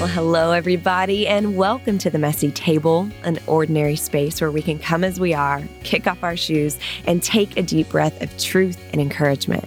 [0.00, 4.78] Well, hello, everybody, and welcome to the Messy Table, an ordinary space where we can
[4.78, 8.82] come as we are, kick off our shoes, and take a deep breath of truth
[8.92, 9.66] and encouragement.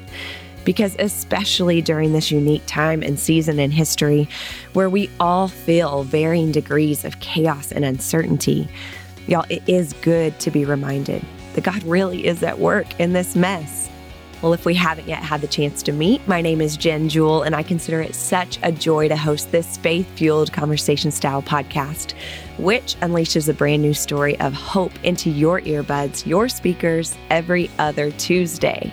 [0.65, 4.27] Because, especially during this unique time and season in history
[4.73, 8.67] where we all feel varying degrees of chaos and uncertainty,
[9.27, 13.35] y'all, it is good to be reminded that God really is at work in this
[13.35, 13.82] mess.
[14.43, 17.43] Well, if we haven't yet had the chance to meet, my name is Jen Jewell,
[17.43, 22.11] and I consider it such a joy to host this faith fueled conversation style podcast,
[22.57, 28.11] which unleashes a brand new story of hope into your earbuds, your speakers, every other
[28.11, 28.91] Tuesday.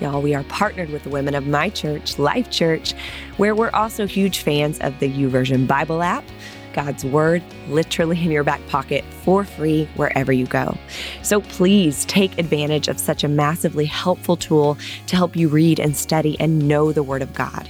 [0.00, 2.92] Y'all, we are partnered with the women of my church, Life Church,
[3.36, 6.24] where we're also huge fans of the YouVersion Bible app.
[6.72, 10.76] God's Word literally in your back pocket for free wherever you go.
[11.22, 15.96] So please take advantage of such a massively helpful tool to help you read and
[15.96, 17.68] study and know the Word of God.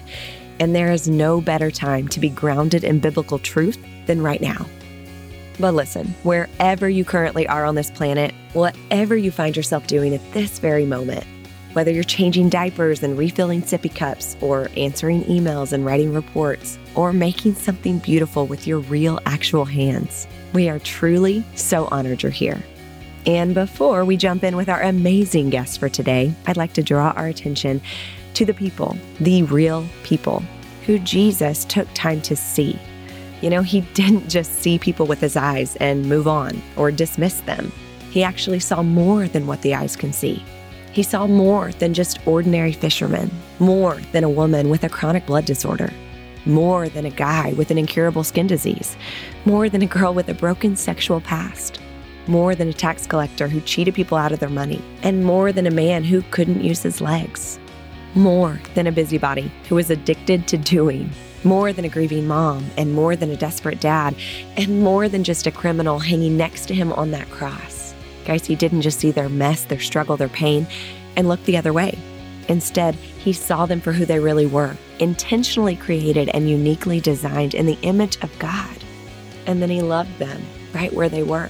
[0.61, 4.67] And there is no better time to be grounded in biblical truth than right now.
[5.61, 10.33] But listen, wherever you currently are on this planet, whatever you find yourself doing at
[10.33, 11.27] this very moment,
[11.73, 17.13] whether you're changing diapers and refilling sippy cups, or answering emails and writing reports, or
[17.13, 22.63] making something beautiful with your real, actual hands, we are truly so honored you're here.
[23.27, 27.11] And before we jump in with our amazing guest for today, I'd like to draw
[27.11, 27.83] our attention
[28.35, 30.43] to the people, the real people,
[30.87, 32.79] who Jesus took time to see.
[33.43, 37.41] You know, he didn't just see people with his eyes and move on or dismiss
[37.43, 37.71] them.
[38.11, 40.43] He actually saw more than what the eyes can see.
[40.99, 45.45] He saw more than just ordinary fishermen, more than a woman with a chronic blood
[45.45, 45.93] disorder,
[46.45, 48.97] more than a guy with an incurable skin disease,
[49.45, 51.79] more than a girl with a broken sexual past,
[52.27, 55.69] more than a tax collector who cheated people out of their money, and more than
[55.69, 57.61] a man who couldn't use his legs,
[58.17, 61.09] more than a busybody who was addicted to doing.
[61.45, 64.17] More than a grieving mom, and more than a desperate dad,
[64.57, 67.78] and more than just a criminal hanging next to him on that cross.
[68.29, 70.67] Guys, he didn't just see their mess, their struggle, their pain,
[71.17, 71.99] and look the other way.
[72.47, 77.65] Instead, he saw them for who they really were, intentionally created and uniquely designed in
[77.65, 78.77] the image of God.
[79.47, 80.43] And then he loved them
[80.75, 81.49] right where they were.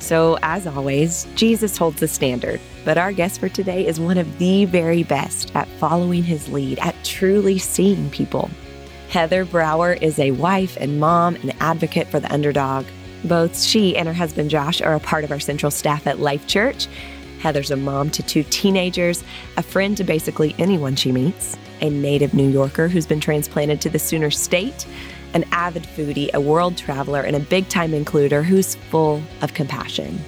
[0.00, 4.38] So, as always, Jesus holds the standard, but our guest for today is one of
[4.38, 8.50] the very best at following his lead, at truly seeing people.
[9.08, 12.86] Heather Brower is a wife and mom and advocate for the underdog.
[13.24, 16.46] Both she and her husband Josh are a part of our central staff at Life
[16.46, 16.88] Church.
[17.40, 19.24] Heather's a mom to two teenagers,
[19.56, 23.90] a friend to basically anyone she meets, a native New Yorker who's been transplanted to
[23.90, 24.86] the Sooner State,
[25.34, 30.20] an avid foodie, a world traveler, and a big time includer who's full of compassion.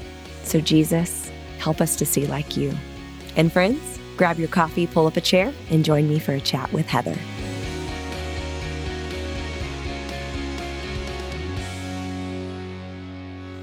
[0.43, 2.73] So, Jesus, help us to see like you.
[3.37, 6.73] And friends, grab your coffee, pull up a chair, and join me for a chat
[6.73, 7.17] with Heather.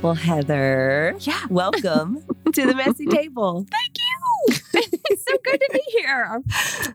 [0.02, 1.46] Well, Heather, Yeah.
[1.52, 2.24] welcome
[2.54, 3.68] to the messy table.
[3.70, 4.58] Thank you.
[5.12, 6.42] it's so good to be here.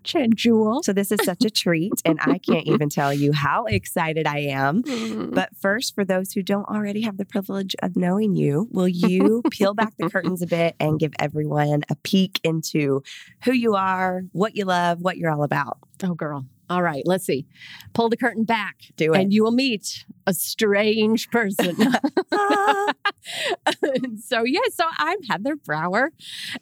[0.02, 0.82] Jen Jewell.
[0.82, 4.38] So this is such a treat, and I can't even tell you how excited I
[4.40, 4.82] am.
[4.82, 5.32] Mm.
[5.32, 9.42] But first, for those who don't already have the privilege of knowing you, will you
[9.52, 13.04] peel back the curtains a bit and give everyone a peek into
[13.44, 15.78] who you are, what you love, what you're all about?
[16.02, 16.44] oh, girl.
[16.68, 17.46] All right, let's see.
[17.94, 19.20] Pull the curtain back, Do it.
[19.20, 21.76] and you will meet a strange person.
[24.22, 26.10] So, yeah, so I'm Heather Brower,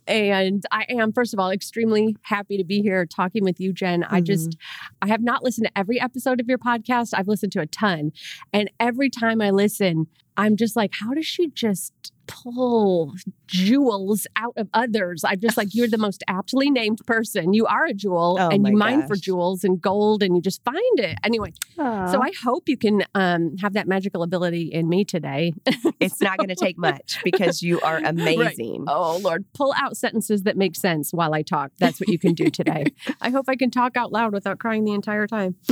[0.07, 4.05] and I am, first of all, extremely happy to be here talking with you, Jen.
[4.05, 4.25] I mm-hmm.
[4.25, 4.57] just,
[5.03, 7.13] I have not listened to every episode of your podcast.
[7.15, 8.13] I've listened to a ton,
[8.53, 13.15] and every time I listen, I'm just like, how does she just pull
[13.47, 15.25] jewels out of others?
[15.25, 17.53] I'm just like, you're the most aptly named person.
[17.53, 20.63] You are a jewel, Oh and you mine for jewels and gold, and you just
[20.65, 21.53] find it anyway.
[21.77, 25.53] So I hope you can um, have that magical ability in me today.
[26.01, 28.85] it's not going to take much because you are amazing.
[28.89, 31.73] Oh Lord, pull out sentences that make sense while I talk.
[31.79, 32.87] That's what you can do today.
[33.21, 35.57] I hope I can talk out loud without crying the entire time.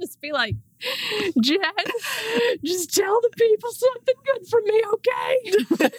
[0.00, 0.54] just be like,
[1.42, 1.60] Jen,
[2.64, 5.98] just tell the people something good for me, okay?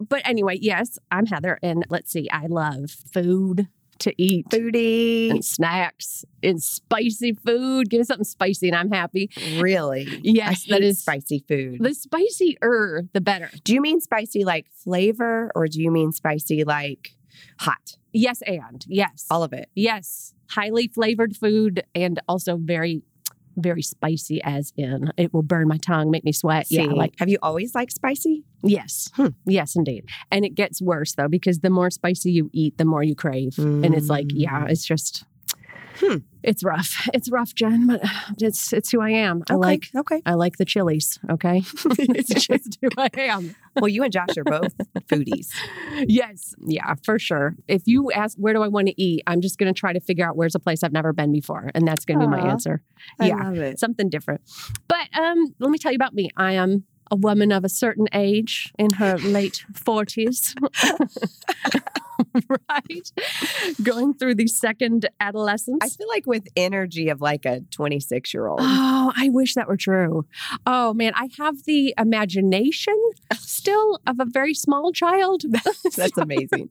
[0.00, 3.68] But anyway, yes, I'm Heather, and let's see, I love food
[4.00, 4.48] to eat.
[4.48, 5.30] Foodie.
[5.30, 7.90] And snacks and spicy food.
[7.90, 9.30] Give me something spicy and I'm happy.
[9.58, 10.20] Really?
[10.22, 11.82] Yes, I that spicy food.
[11.82, 13.50] the spicier, the better.
[13.64, 17.16] Do you mean spicy like flavor or do you mean spicy like
[17.58, 17.96] hot?
[18.12, 19.26] Yes, and yes.
[19.30, 19.68] All of it.
[19.74, 23.02] Yes, highly flavored food and also very,
[23.58, 26.66] very spicy, as in it will burn my tongue, make me sweat.
[26.70, 28.44] Yeah, like have you always liked spicy?
[28.62, 29.28] yes, Hmm.
[29.46, 30.04] yes, indeed.
[30.32, 33.58] And it gets worse though because the more spicy you eat, the more you crave,
[33.58, 34.70] and it's like, yeah, Mm.
[34.70, 35.24] it's just.
[36.00, 36.16] Hmm.
[36.42, 37.08] It's rough.
[37.12, 38.00] It's rough, Jen, but
[38.38, 39.42] it's it's who I am.
[39.50, 40.22] I Okay, like okay.
[40.24, 41.18] I like the chilies.
[41.28, 41.58] Okay,
[41.98, 43.56] it's just who I am.
[43.76, 44.76] Well, you and Josh are both
[45.08, 45.48] foodies.
[46.06, 47.56] Yes, yeah, for sure.
[47.66, 50.00] If you ask where do I want to eat, I'm just going to try to
[50.00, 52.40] figure out where's a place I've never been before, and that's going to be my
[52.48, 52.82] answer.
[53.18, 53.78] I yeah, love it.
[53.80, 54.40] something different.
[54.86, 56.30] But um, let me tell you about me.
[56.36, 60.54] I am a woman of a certain age in her late 40s.
[62.70, 63.12] right?
[63.82, 65.78] Going through the second adolescence.
[65.82, 68.60] I feel like with energy of like a 26 year old.
[68.62, 70.26] Oh, I wish that were true.
[70.66, 72.96] Oh man, I have the imagination
[73.34, 75.42] still of a very small child.
[75.96, 76.68] That's amazing.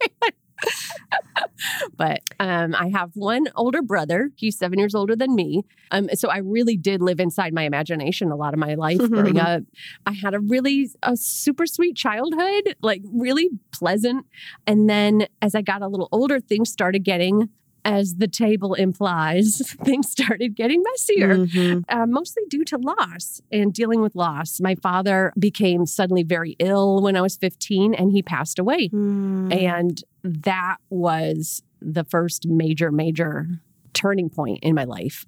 [1.97, 4.31] but um, I have one older brother.
[4.35, 5.63] He's seven years older than me.
[5.91, 9.39] Um, so I really did live inside my imagination a lot of my life growing
[9.39, 9.63] up.
[10.05, 14.25] I had a really a super sweet childhood, like really pleasant.
[14.65, 17.49] And then as I got a little older, things started getting.
[17.87, 21.83] As the table implies, things started getting messier Mhm.
[21.89, 24.59] uh, mostly due to loss and dealing with loss.
[24.59, 28.89] My father became suddenly very ill when I was 15 and he passed away.
[28.89, 29.53] Mm.
[29.55, 33.47] And that was the first major, major
[33.93, 35.25] turning point in my life.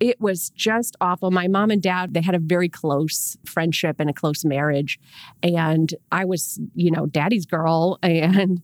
[0.00, 1.30] It was just awful.
[1.30, 4.98] My mom and dad, they had a very close friendship and a close marriage.
[5.42, 7.98] And I was, you know, daddy's girl.
[8.02, 8.62] And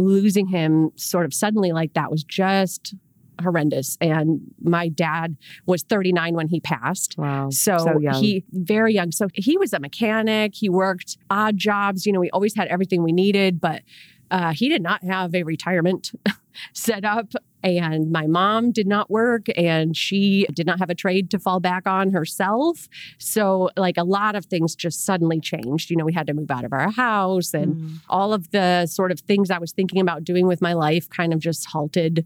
[0.00, 2.94] losing him sort of suddenly like that was just
[3.42, 3.96] horrendous.
[4.00, 5.36] And my dad
[5.66, 7.16] was 39 when he passed.
[7.18, 7.48] Wow.
[7.50, 9.12] So, So he very young.
[9.12, 10.54] So he was a mechanic.
[10.54, 12.06] He worked odd jobs.
[12.06, 13.82] You know, we always had everything we needed, but
[14.30, 16.12] uh, he did not have a retirement
[16.72, 17.32] set up.
[17.62, 21.60] And my mom did not work and she did not have a trade to fall
[21.60, 22.88] back on herself.
[23.18, 25.90] So, like, a lot of things just suddenly changed.
[25.90, 27.96] You know, we had to move out of our house and Mm.
[28.08, 31.34] all of the sort of things I was thinking about doing with my life kind
[31.34, 32.24] of just halted.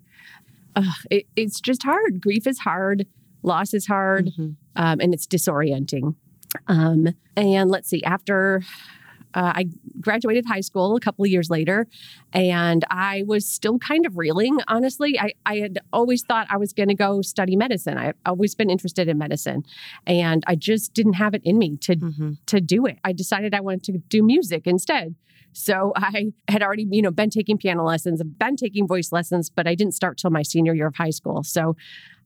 [0.76, 2.20] Ugh, it, it's just hard.
[2.20, 3.04] Grief is hard.
[3.42, 4.54] Loss is hard Mhm.
[4.76, 6.14] um, and it's disorienting.
[6.68, 8.62] Um, and let's see, after
[9.34, 9.64] uh, I
[10.00, 11.86] graduated high school a couple of years later,
[12.32, 15.18] and I was still kind of reeling, honestly.
[15.18, 17.98] I, I had always thought I was going to go study medicine.
[17.98, 19.64] I've always been interested in medicine,
[20.06, 22.38] and I just didn't have it in me to Mhm.
[22.46, 22.98] to do it.
[23.04, 25.14] I decided I wanted to do music instead.
[25.52, 29.66] So I had already, you know, been taking piano lessons, been taking voice lessons, but
[29.66, 31.42] I didn't start till my senior year of high school.
[31.42, 31.76] So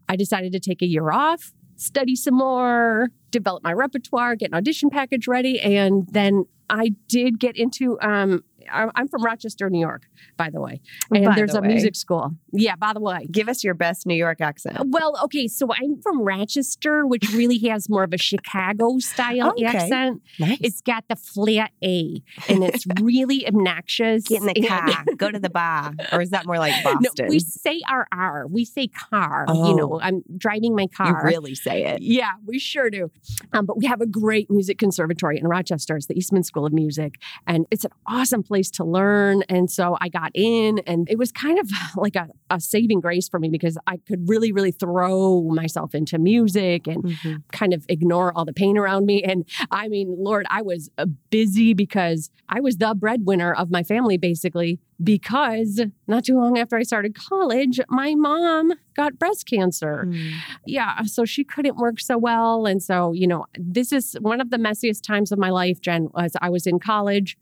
[0.08, 4.54] I decided to take a year off, study some more, develop my repertoire, get an
[4.54, 7.98] audition package ready, and then I did get into.
[8.00, 10.02] Um, I'm from Rochester, New York,
[10.36, 10.80] by the way,
[11.10, 11.68] and By there's the a way.
[11.68, 12.32] music school.
[12.52, 13.26] Yeah, by the way.
[13.30, 14.78] Give us your best New York accent.
[14.86, 19.64] Well, okay, so I'm from Rochester, which really has more of a Chicago style Okay.
[19.66, 20.22] accent.
[20.38, 20.58] Nice.
[20.60, 24.24] It's got the flat A, and it's really obnoxious.
[24.28, 25.92] Get in the car, go to the bar.
[26.12, 27.28] Or is that more like No, Boston?
[27.28, 28.46] we say our R.
[28.48, 29.44] We say car.
[29.48, 29.68] Oh.
[29.70, 31.08] You know, I'm driving my car.
[31.08, 32.02] you really say it.
[32.02, 33.10] Yeah, we sure do.
[33.52, 35.96] Um, but we have a great music conservatory in Rochester.
[35.96, 37.14] It's the Eastman School of Music,
[37.46, 39.42] and it's an awesome place to learn.
[39.48, 43.28] And so I got in, and it was kind of like a, a saving grace
[43.28, 47.42] for me because I could really, really throw myself into music and Mhm.
[47.52, 49.22] kind of ignore all the pain around me.
[49.22, 53.82] And I mean, Lord, I was uh, busy because I was the breadwinner of my
[53.82, 60.04] family, basically, because not too long after I started college, my mom got breast cancer.
[60.06, 60.32] Mm.
[60.66, 61.02] Yeah.
[61.02, 62.66] So she couldn't work so well.
[62.66, 66.08] And so, you know, this is one of the messiest times of my life, Jen,
[66.14, 67.36] was I was in college.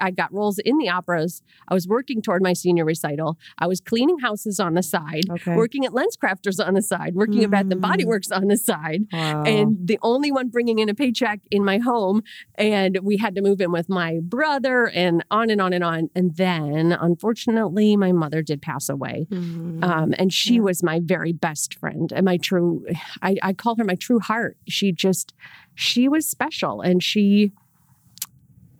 [0.00, 1.42] I got roles in the operas.
[1.68, 3.38] I was working toward my senior recital.
[3.58, 5.56] I was cleaning houses on the side, Okay.
[5.56, 8.08] working at Lens Crafters on the side, working at Bath and Body Mm.
[8.08, 9.42] Works on the side Wow.
[9.44, 12.22] and the only one bringing in a paycheck in my home.
[12.56, 16.08] And we had to move in with my brother and on and on and on.
[16.14, 19.26] And then, unfortunately, my mother did pass away.
[19.30, 19.82] Mhm.
[19.82, 20.60] Um, and she Yeah.
[20.60, 22.84] was my very best friend and my true,
[23.22, 24.56] I, I call her my true heart.
[24.68, 25.34] She just,
[25.74, 27.52] she was special and she,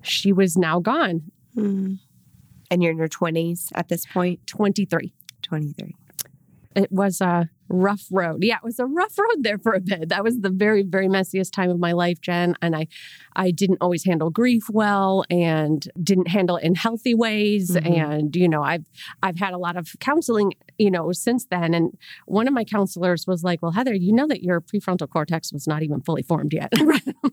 [0.07, 1.99] she was now gone, Mm.
[2.71, 4.47] And you're in your 20s at this point?
[4.47, 5.13] 23.
[5.43, 5.95] 23.
[6.75, 8.39] It was a rough road.
[8.43, 10.09] Yeah, it was a rough road there for a bit.
[10.09, 12.55] That was the very, very messiest time of my life, Jen.
[12.63, 12.87] And I,
[13.35, 17.71] I didn't always handle grief well, and didn't handle it in healthy ways.
[17.73, 17.99] Mhm.
[17.99, 18.85] And you know, I've,
[19.23, 21.75] I've had a lot of counseling, you know, since then.
[21.75, 21.97] And
[22.27, 25.67] one of my counselors was like, "Well, Heather, you know that your prefrontal cortex was
[25.67, 26.73] not even fully formed yet."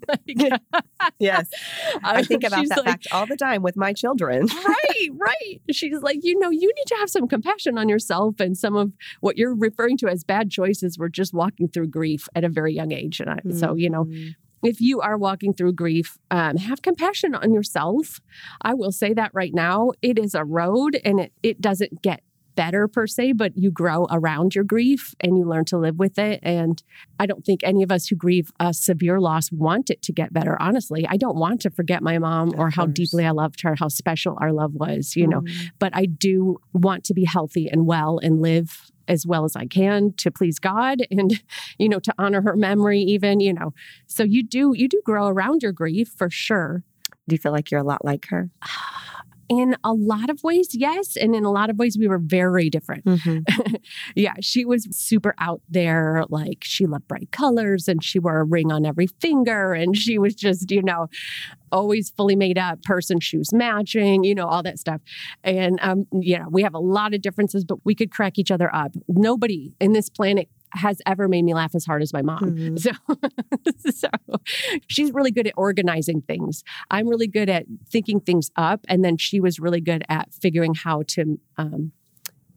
[0.08, 0.62] Like,
[1.20, 1.50] Yes.
[2.04, 4.48] I think about she's that like, fact all the time with my children.
[4.48, 5.62] right, right.
[5.72, 8.40] She's like, you know, you need to have some compassion on yourself.
[8.40, 12.28] And some of what you're referring to as bad choices were just walking through grief
[12.36, 13.20] at a very young age.
[13.20, 14.36] And I, so, you know, Mhm.
[14.64, 18.20] if you are walking through grief, um, have compassion on yourself.
[18.62, 22.22] I will say that right now, it is a road and it, it doesn't get
[22.56, 26.20] better per se, but you grow around your grief and you learn to live with
[26.20, 26.40] it.
[26.44, 26.84] And
[27.20, 30.32] I don't think any of us who grieve a severe loss want it to get
[30.32, 30.56] better.
[30.62, 32.94] Honestly, I don't want to forget my mom Of or how course.
[32.94, 35.42] deeply I loved her, how special our love was, you know.
[35.42, 35.72] Mm.
[35.80, 39.66] But I do want to be healthy and well and live as well as I
[39.66, 41.42] can to please God and
[41.78, 43.74] you know to honor her memory even, you know.
[44.08, 46.84] So you do you do grow around your grief for sure.
[47.28, 48.50] Do you feel like you're a lot like her?
[49.50, 51.16] In a lot of ways, yes.
[51.16, 53.06] And in a lot of ways, we were very different.
[53.06, 53.76] Mm-hmm.
[54.16, 56.24] yeah, she was super out there.
[56.30, 59.74] Like she loved bright colors and she wore a ring on every finger.
[59.74, 61.08] And she was just, you know,
[61.72, 65.02] always fully made up, person, shoes matching, you know, all that stuff.
[65.44, 68.52] And, um, you know, we have a lot of differences, but we could crack each
[68.52, 68.94] other up.
[69.08, 72.56] Nobody in this planet has ever made me laugh as hard as my mom.
[72.56, 72.80] Mhm.
[72.84, 72.92] So,
[73.92, 74.10] so
[74.88, 76.64] she's really good at organizing things.
[76.92, 80.74] I'm really good at thinking things up, and then she was really good at figuring
[80.74, 81.92] how to um,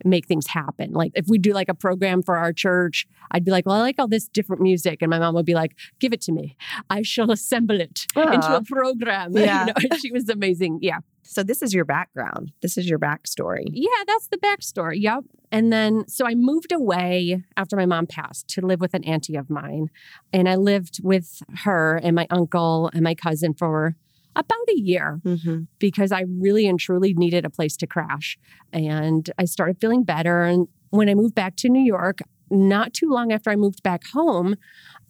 [0.04, 0.92] make things happen.
[0.92, 3.80] Like if we do like a program for our church, I'd be like, "Well, I
[3.80, 6.56] like all this different music," and my mom would be like, "Give it to me.
[6.90, 9.66] I shall assemble it into a program." Yeah.
[9.80, 10.78] You know, she was amazing.
[10.82, 10.99] Yeah.
[11.26, 12.52] So this is your background.
[12.62, 13.64] This is your backstory.
[13.73, 15.00] Yeah, that's the backstory.
[15.00, 15.25] Yep.
[15.52, 19.37] And then, so I moved away after my mom passed to live with an auntie
[19.37, 19.90] of mine.
[20.33, 23.97] And I lived with her and my uncle and my cousin for
[24.35, 25.62] about a year Mm-hmm.
[25.78, 28.38] because I really and truly needed a place to crash.
[28.73, 30.42] And I started feeling better.
[30.42, 32.18] And when I moved back to New York,
[32.50, 34.56] not too long after I moved back home,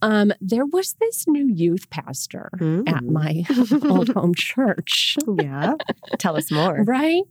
[0.02, 2.50] um, there was this new youth pastor
[2.86, 3.44] at my
[3.88, 5.16] old home church.
[5.40, 5.74] yeah.
[6.18, 6.84] Tell us more.
[6.84, 7.22] Right?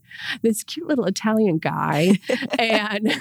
[0.42, 2.18] This cute little Italian guy.
[2.58, 3.12] and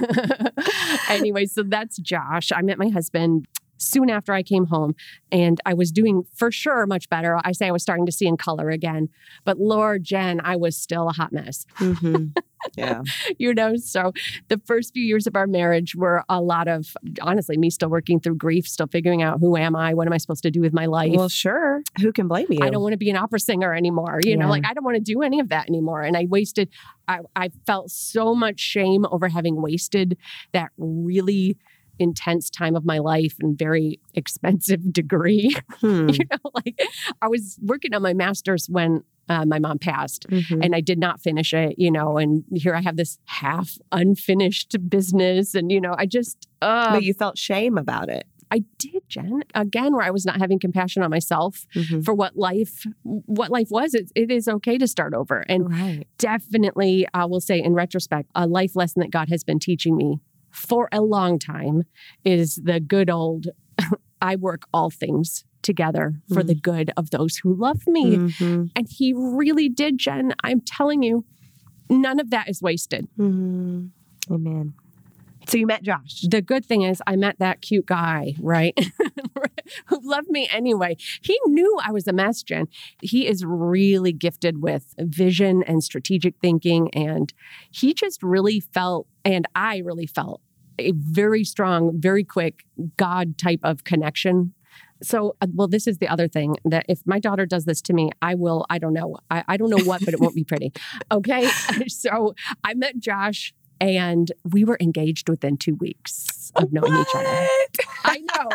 [1.09, 2.51] anyway, so that's Josh.
[2.51, 3.47] I met my husband
[3.77, 4.95] soon after I came home
[5.31, 7.39] and I was doing for sure much better.
[7.43, 9.09] I say I was starting to see in color again,
[9.43, 12.27] but Lord, Jen, I was still a hot mess, Mm-hmm.
[12.75, 13.03] Yeah.
[13.37, 13.75] you know?
[13.75, 14.11] So
[14.47, 18.19] the first few years of our marriage were a lot of, honestly, me still working
[18.19, 19.93] through grief, still figuring out who am I?
[19.93, 21.11] What am I supposed to do with my life?
[21.15, 21.83] Well, sure.
[22.01, 22.59] Who can blame you?
[22.63, 24.19] I don't want to be an opera singer anymore.
[24.23, 26.01] You know, like I don't want to do any of that anymore.
[26.01, 26.69] And I wasted,
[27.07, 30.17] I, I felt so much shame over having wasted
[30.53, 31.57] that really
[31.99, 35.55] intense time of my life and very expensive degree.
[35.81, 36.09] Hmm.
[36.09, 36.79] you know, like
[37.21, 40.63] I was working on my master's when uh, my mom passed Mhm.
[40.63, 44.75] and I did not finish it, you know, and here I have this half unfinished
[44.89, 45.55] business.
[45.55, 48.25] And, you know, I just, uh, but you felt shame about it.
[48.51, 52.05] I did, Jen, again, where I was not having compassion on myself Mhm.
[52.05, 56.05] for what life what life was it, it is okay to start over and Right.
[56.19, 60.19] definitely i will say in retrospect a life lesson that god has been teaching me
[60.55, 61.83] for a long time
[62.23, 63.47] is the good old
[64.21, 68.69] i work all things together for the good of those who love me Mhm.
[68.75, 71.25] and he really did jen i'm telling you
[71.89, 73.91] none of that is wasted Mhm.
[74.31, 74.73] Amen.
[75.47, 76.21] So you met Josh.
[76.29, 78.77] the good thing is I met that cute guy, right?
[79.87, 80.97] Who loved me anyway.
[81.21, 82.67] He knew I was a mess, Jen.
[83.01, 86.89] He is really gifted with vision and strategic thinking.
[86.93, 87.33] And
[87.71, 90.41] he just really felt, and I really felt,
[90.77, 92.65] a very strong, very quick
[92.97, 94.53] God type of connection.
[95.01, 97.93] So, uh, well, this is the other thing that if my daughter does this to
[97.93, 99.17] me, I will, I don't know.
[99.29, 100.73] I, I don't know what, but it won't be pretty.
[101.11, 101.47] Okay.
[101.87, 102.33] so
[102.63, 107.47] I met Josh and we were engaged within two weeks of knowing each other.
[108.05, 108.49] I know.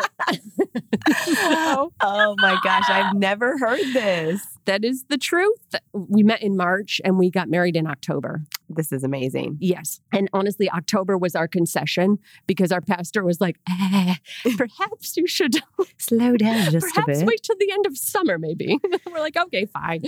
[1.33, 4.41] So, Oh my gosh, I've never heard this.
[4.65, 5.75] that is the truth.
[5.93, 8.41] We met in March and we got married in October.
[8.75, 9.57] This is amazing.
[9.59, 10.01] Yes.
[10.13, 14.15] And honestly, October was our concession because our pastor was like, eh,
[14.57, 15.55] perhaps you should
[15.97, 17.27] Slow down just a perhaps bit.
[17.27, 18.77] wait till the end of summer, maybe.
[19.11, 20.01] We're like, okay, fine.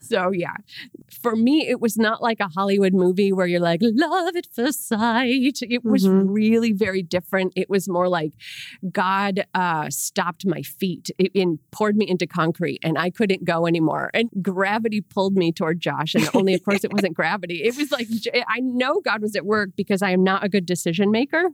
[0.00, 0.54] So, yeah,
[1.22, 4.86] for me, it was not like a Hollywood movie where you're like, love at first
[4.88, 5.58] sight.
[5.62, 6.26] It was Mhm.
[6.28, 7.52] really very different.
[7.56, 8.32] It was more like
[8.90, 13.66] God uh, stopped my feet it, and poured me into concrete, and I couldn't go
[13.66, 14.10] anymore.
[14.14, 16.14] And gravity pulled me toward Josh.
[16.14, 17.62] And only, of course, it wasn't gravity.
[17.64, 18.08] It was like,
[18.48, 21.50] I know God was at work because I am not a good decision maker.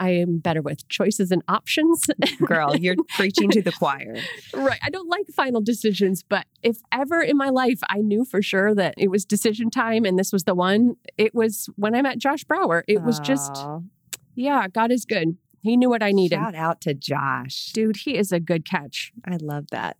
[0.00, 2.04] I am better with choices and options.
[2.44, 4.16] Girl, you're preaching to the choir.
[4.52, 4.78] Right.
[4.82, 8.74] I don't like final decisions, but if ever in my life I knew for sure
[8.74, 12.18] that it was decision time and this was the one, it was when I met
[12.18, 12.84] Josh Brower.
[12.88, 13.64] It was just,
[14.34, 15.36] yeah, God is good.
[15.62, 16.36] He knew what I needed.
[16.36, 17.70] Shout out to Josh.
[17.72, 19.12] Dude, he is a good catch.
[19.24, 19.96] I love that.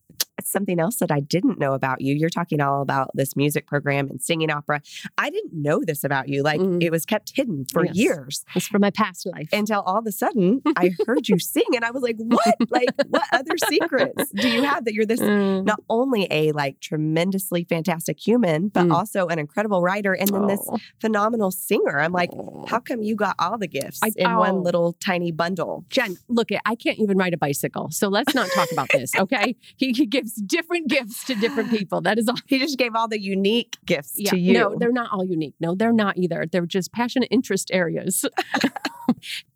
[0.47, 2.15] Something else that I didn't know about you.
[2.15, 4.81] You're talking all about this music program and singing opera.
[5.19, 6.43] I didn't know this about you.
[6.43, 6.83] Like Mm.
[6.83, 7.97] it was kept hidden for Yes.
[7.97, 9.49] years It's from my past life.
[9.53, 12.55] until all of a sudden I heard you sing and I was like, what?
[12.71, 15.65] Like, what other secrets do you have that you're this Mm.
[15.65, 18.93] not only a like tremendously fantastic human, but Mm.
[18.93, 20.79] also an incredible writer and then this Oh.
[21.01, 21.99] phenomenal singer?
[22.01, 22.65] I'm like, Oh.
[22.69, 24.39] how come you got all the gifts I- in oh.
[24.41, 25.85] one little tiny bundle?
[25.91, 26.49] Jen, look.
[26.67, 27.89] I can't even ride a bicycle.
[27.91, 29.57] So let's not talk about this, okay?
[29.77, 32.01] He, he gives different gifts to different people.
[32.01, 32.37] That is all.
[32.47, 34.31] He just gave all the unique gifts Yeah.
[34.31, 34.53] to you.
[34.55, 35.55] No, they're not all unique.
[35.61, 36.47] No, they're not either.
[36.51, 38.25] They're just passionate interest areas.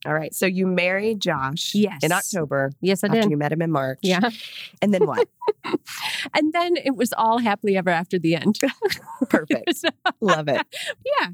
[0.06, 0.34] all right.
[0.34, 2.00] So you married Josh Yes.
[2.02, 3.30] in October yes, I did.
[3.30, 3.98] you met him in March.
[4.02, 4.30] Yeah.
[4.82, 5.28] And then what?
[6.34, 8.58] And then it was all happily ever after the end.
[9.28, 9.76] Perfect.
[9.76, 9.88] So,
[10.20, 10.60] Love it.
[11.20, 11.28] yeah.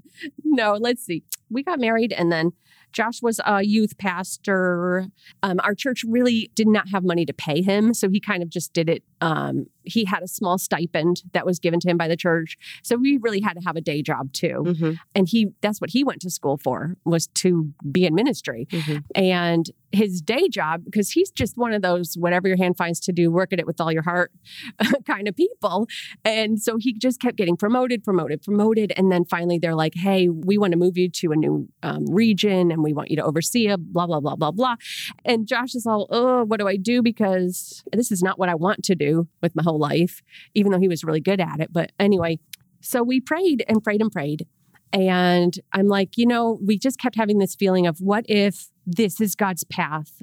[0.44, 1.24] No, let's see.
[1.50, 2.52] We got married and then
[2.92, 5.08] Josh was a youth pastor.
[5.42, 7.92] Um, our church really did not have money to pay him.
[7.92, 9.02] So he kind of just did it.
[9.24, 12.56] Um, he had a small stipend that was given to him by the church.
[12.82, 14.58] So we really had to have a day job too.
[14.66, 18.66] Mhm, And he that's what he went to school for was to be in ministry.
[18.70, 19.04] mhm.
[19.14, 23.12] And his day job, because he's just one of those whatever your hand finds to
[23.12, 24.32] do, work at it with all your heart
[25.06, 25.86] kind of people.
[26.24, 28.92] And so he just kept getting promoted, promoted, promoted.
[28.96, 32.04] And then finally they're like, hey, we want to move you to a new um,
[32.22, 34.76] region and we want you to oversee a blah, blah, blah, blah, blah.
[35.24, 37.00] And Josh is all, oh, what do I do?
[37.02, 40.22] Because this is not what I want to do with my whole life,
[40.54, 41.72] even though he was really good at it.
[41.72, 42.38] But anyway,
[42.80, 44.46] so we prayed and prayed and prayed.
[44.92, 49.20] And I'm like, you know, we just kept having this feeling of what if this
[49.20, 50.22] is God's path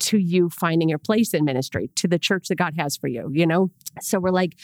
[0.00, 3.30] to you finding your place in ministry, to the church that God has for you,
[3.32, 3.70] you know?
[4.00, 4.56] So we're like,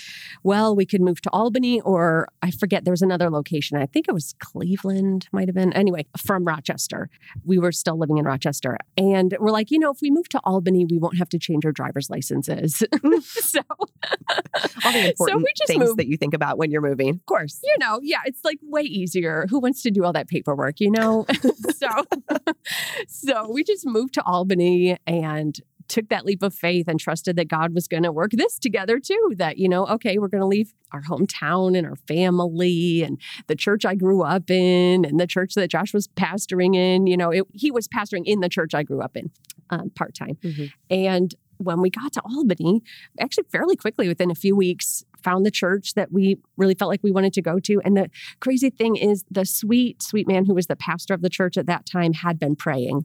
[0.42, 3.76] well, we could move to Albany, or I forget, there was another location.
[3.76, 5.72] I think it was Cleveland, might have been.
[5.72, 7.10] Anyway, from Rochester.
[7.44, 8.78] We were still living in Rochester.
[8.96, 11.64] And we're like, you know, if we move to Albany, we won't have to change
[11.64, 12.76] our driver's licenses.
[13.22, 16.82] so, All the important so we just things moved that you think about when you're
[16.82, 17.10] moving.
[17.10, 17.60] Of course.
[17.62, 19.46] you know, yeah, it's like way easier.
[19.50, 21.26] Who wants to do all that paperwork, you know?
[21.76, 21.88] so
[23.08, 25.25] so we just moved to Albany and
[25.88, 28.98] took that leap of faith and trusted that God was going to work this together
[28.98, 29.34] too.
[29.36, 33.54] That, you know, okay, we're going to leave our hometown and our family and the
[33.54, 37.06] church I grew up in and the church that Josh was pastoring in.
[37.06, 39.30] You know, it, he was pastoring in the church I grew up in
[39.70, 40.36] um, part time.
[40.42, 40.70] Mhm.
[40.90, 42.82] And when we got to Albany,
[43.18, 47.02] actually fairly quickly within a few weeks, found the church that we really felt like
[47.02, 47.74] we wanted to go to.
[47.84, 48.06] And the
[48.40, 51.66] crazy thing is, the sweet, sweet man who was the pastor of the church at
[51.66, 52.98] that time had been praying,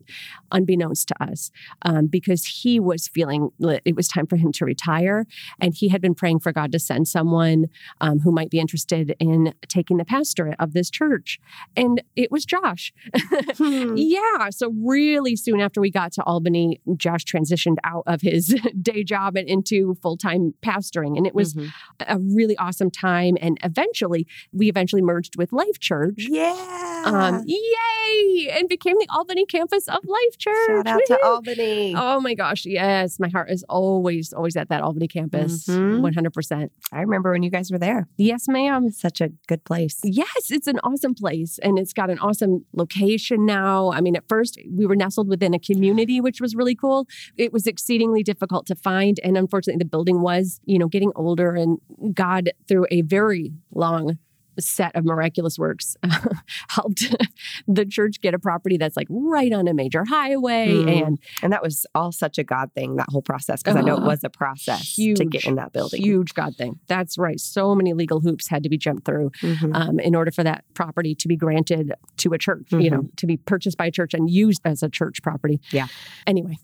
[0.51, 1.51] unbeknownst to us,
[1.89, 5.25] um, because he was feeling that it was time for him to retire.
[5.59, 7.65] And he had been praying for God to send someone
[8.01, 11.39] um, who might be interested in taking the pastorate of this church.
[11.75, 12.93] And it was Josh.
[13.57, 13.93] Hmm.
[13.97, 14.49] Yeah.
[14.51, 19.35] So, really soon after we got to Albany, Josh transitioned out of his day job
[19.35, 21.17] and into full time pastoring.
[21.17, 21.71] And it was Mhm.
[22.11, 23.37] A really awesome time.
[23.41, 26.15] And eventually, we eventually merged with Life Church.
[26.17, 27.03] Yeah.
[27.05, 28.49] Um, yay!
[28.51, 30.67] And became the Albany campus of Life Church.
[30.67, 31.93] Shout out to Albany.
[31.97, 32.65] Oh my gosh.
[32.65, 33.19] Yes.
[33.19, 35.65] My heart is always, always at that Albany campus.
[35.67, 36.01] Mhm.
[36.01, 36.69] 100%.
[36.91, 38.07] I remember when you guys were there.
[38.17, 38.91] Yes, ma'am.
[38.91, 39.99] Such a good place.
[40.03, 43.91] Yes, it's an awesome place and it's got an awesome location now.
[43.91, 47.07] I mean, at first we were nestled within a community, which was really cool.
[47.37, 49.19] It was exceedingly difficult to find.
[49.23, 51.79] And unfortunately, the building was, you know, getting older and
[52.13, 54.17] God, through a very long
[54.59, 55.95] set of miraculous works
[56.69, 57.15] helped
[57.67, 61.07] the church get a property that's like right on a major highway Mm.
[61.07, 63.95] and And that was all such a God thing, that whole process, because I know
[63.95, 66.01] it Uh, was a process huge, to get in that building.
[66.03, 69.73] huge god thing that's right so many legal hoops had to be jumped through Mhm.
[69.73, 73.25] um, in order for that property to be granted to a church, you know, to
[73.25, 75.61] be purchased by a church and used as a church property.
[75.71, 75.87] Yeah.
[76.27, 76.57] Anyway,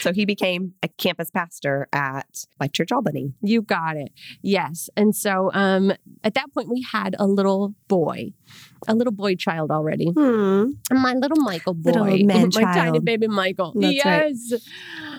[0.00, 3.34] So he became a campus pastor at Life Church Albany.
[3.40, 4.12] you got it.
[4.42, 4.90] Yes.
[4.96, 5.92] And so um,
[6.24, 8.32] at that point, we had a little boy,
[8.86, 10.10] a little boy child already.
[10.10, 10.70] Hmm.
[10.90, 11.92] My little Michael boy.
[11.92, 13.72] Little man my tiny baby Michael.
[13.74, 14.34] That's right.
[14.50, 14.68] yes.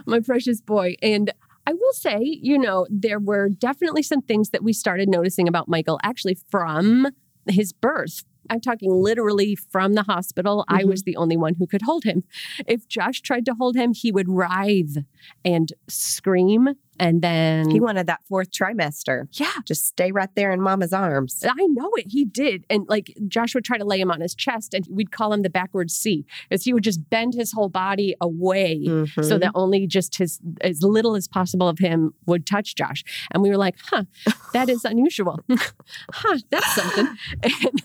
[0.06, 0.96] My precious boy.
[1.02, 1.32] And
[1.68, 5.68] I will say, you know, there were definitely some things that we started noticing about
[5.68, 7.08] Michael actually from
[7.48, 8.24] his birth.
[8.50, 10.66] I'm talking literally from the hospital.
[10.68, 10.90] I Mm-hmm.
[10.90, 12.24] was the only one who could hold him.
[12.68, 15.04] If Josh tried to hold him, he would writhe
[15.46, 16.70] and scream.
[17.00, 19.28] And then, He wanted that fourth trimester.
[19.40, 21.44] yeah, Just stay right there in mama's arms.
[21.44, 22.08] I know it.
[22.10, 22.66] He did.
[22.70, 25.42] And like Josh would try to lay him on his chest and we'd call him
[25.42, 29.40] the backwards C because he would just bend his whole body away so Mhm.
[29.42, 33.04] that only just his as little as possible of him would touch Josh.
[33.32, 34.04] And we were like, huh,
[34.54, 35.40] that is unusual.
[36.14, 37.08] huh, that's something.
[37.44, 37.82] And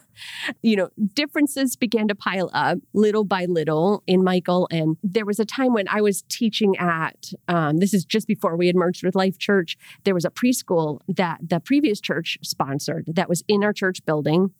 [0.62, 4.68] you know, differences began to pile up little by little in Michael.
[4.70, 8.56] And there was a time when I was teaching at, um, this is just before
[8.56, 13.04] we had merged with Life Church, there was a preschool that the previous church sponsored
[13.06, 14.50] that was in our church building.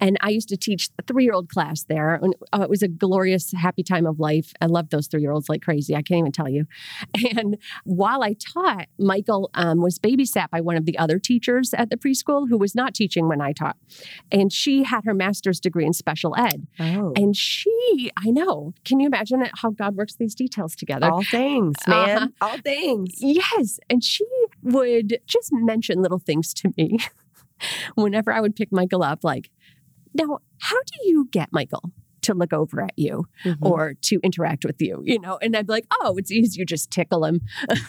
[0.00, 2.14] And I used to teach a three year old class there.
[2.14, 4.52] And uh, it was a glorious, happy time of life.
[4.60, 5.94] I loved those three year olds like crazy.
[5.94, 6.66] I can't even tell you.
[7.34, 11.88] And while I taught, Michael um, was babysat by one of the other teachers at
[11.88, 13.76] the preschool who was not teaching when I taught.
[14.30, 16.66] And she had her master's degree in special ed.
[16.78, 17.12] Oh.
[17.16, 21.10] And she, I know, can you imagine how God works these details together?
[21.10, 22.16] All things, man.
[22.18, 22.28] Uh-huh.
[22.40, 23.14] All things.
[23.18, 23.78] Yes.
[23.88, 24.26] And she
[24.62, 26.98] would just mention little things to me
[27.94, 29.50] whenever I would pick Michael up, like,
[30.14, 33.56] now, how do you get Michael to look over at you Mhm.
[33.62, 35.02] or to interact with you?
[35.04, 36.60] You know, and I'd be like, oh, it's easy.
[36.60, 37.40] You just tickle him.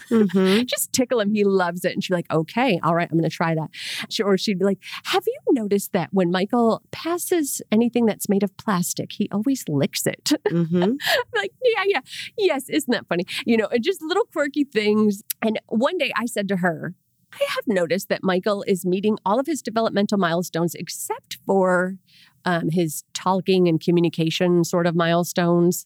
[0.10, 0.66] Mhm.
[0.66, 1.34] just tickle him.
[1.34, 1.92] He loves it.
[1.94, 3.70] And she'd be like, okay, all right, I'm going to try that.
[4.10, 8.42] She- Or she'd be like, have you noticed that when Michael passes anything that's made
[8.42, 10.32] of plastic, he always licks it?
[10.50, 10.98] Mhm.
[11.36, 12.02] like, yeah, yeah,
[12.38, 13.26] yes, isn't that funny?
[13.46, 15.22] You know, and just little quirky things.
[15.44, 16.96] And one day I said to her,
[17.40, 21.98] I have noticed that Michael is meeting all of his developmental milestones except for
[22.46, 25.86] um, his talking and communication sort of milestones.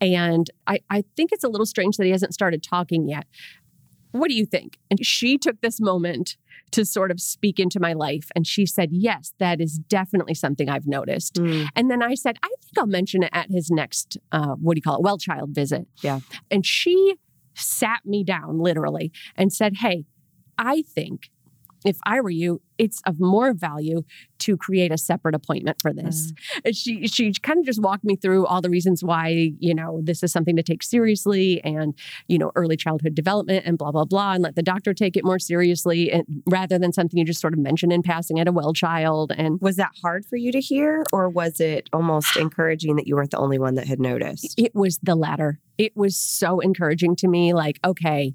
[0.00, 3.26] And I, I think it's a little strange that he hasn't started talking yet.
[4.12, 4.78] What do you think?
[4.90, 6.36] And she took this moment
[6.70, 8.28] to sort of speak into my life.
[8.34, 11.34] And she said, Yes, that is definitely something I've noticed.
[11.34, 11.68] Mm.
[11.76, 14.78] And then I said, I think I'll mention it at his next, uh, what do
[14.78, 15.86] you call it, well child visit.
[16.02, 16.20] Yeah.
[16.50, 17.16] And she
[17.54, 20.04] sat me down literally and said, Hey,
[20.58, 21.30] I think
[21.84, 24.02] if I were you, it's of more value
[24.38, 26.32] to create a separate appointment for this.
[26.32, 26.60] Mm.
[26.66, 30.00] And she she kind of just walked me through all the reasons why, you know,
[30.02, 31.94] this is something to take seriously and,
[32.28, 35.24] you know, early childhood development and blah, blah, blah, and let the doctor take it
[35.24, 38.52] more seriously and rather than something you just sort of mention in passing at a
[38.52, 39.32] well child.
[39.36, 43.16] And Was that hard for you to hear, or was it almost encouraging that you
[43.16, 44.54] weren't the only one that had noticed?
[44.56, 45.60] It was the latter.
[45.78, 48.34] It was so encouraging to me like, okay,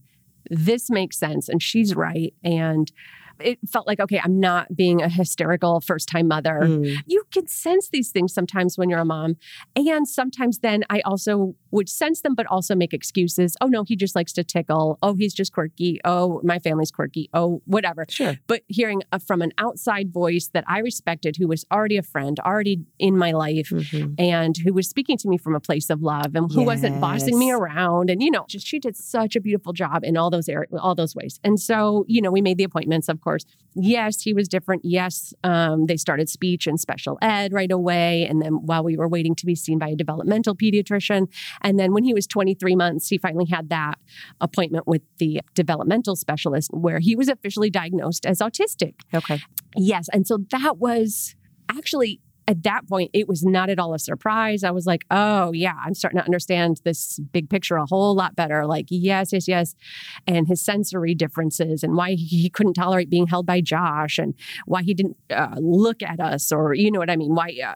[0.49, 2.33] this makes sense and she's right.
[2.43, 2.91] And
[3.39, 6.61] it felt like, okay, I'm not being a hysterical first time mother.
[6.63, 6.97] Mm.
[7.05, 9.35] You can sense these things sometimes when you're a mom.
[9.75, 13.55] And sometimes then I also would sense them, but also make excuses.
[13.59, 14.97] Oh, no, he just likes to tickle.
[15.01, 15.99] Oh, he's just quirky.
[16.05, 17.29] Oh, my family's quirky.
[17.33, 18.05] Oh, whatever.
[18.09, 18.35] Sure.
[18.47, 22.39] But hearing uh, from an outside voice that I respected, who was already a friend,
[22.39, 24.15] already in my life, Mhm.
[24.19, 27.37] and who was speaking to me from a place of love and who wasn't bossing
[27.39, 30.47] me around and you know just she did such a beautiful job in all those
[30.47, 33.43] areas all those ways and so you know we made the appointments of course
[33.75, 38.41] yes he was different yes um, they started speech and special ed right away and
[38.41, 41.27] then while we were waiting to be seen by a developmental pediatrician
[41.63, 43.95] and then when he was 23 months he finally had that
[44.41, 49.39] appointment with the developmental specialist where he was officially diagnosed as autistic Okay.
[49.75, 50.07] Yes.
[50.11, 51.35] And so that was
[51.69, 54.63] actually at that point, it was not at all a surprise.
[54.63, 58.35] I was like, oh, yeah, I'm starting to understand this big picture a whole lot
[58.35, 58.65] better.
[58.65, 59.75] Like, yes, yes, yes.
[60.27, 64.33] And his sensory differences and why he couldn't tolerate being held by Josh and
[64.65, 67.33] why he didn't uh, look at us or, you know what I mean?
[67.33, 67.75] Why, uh,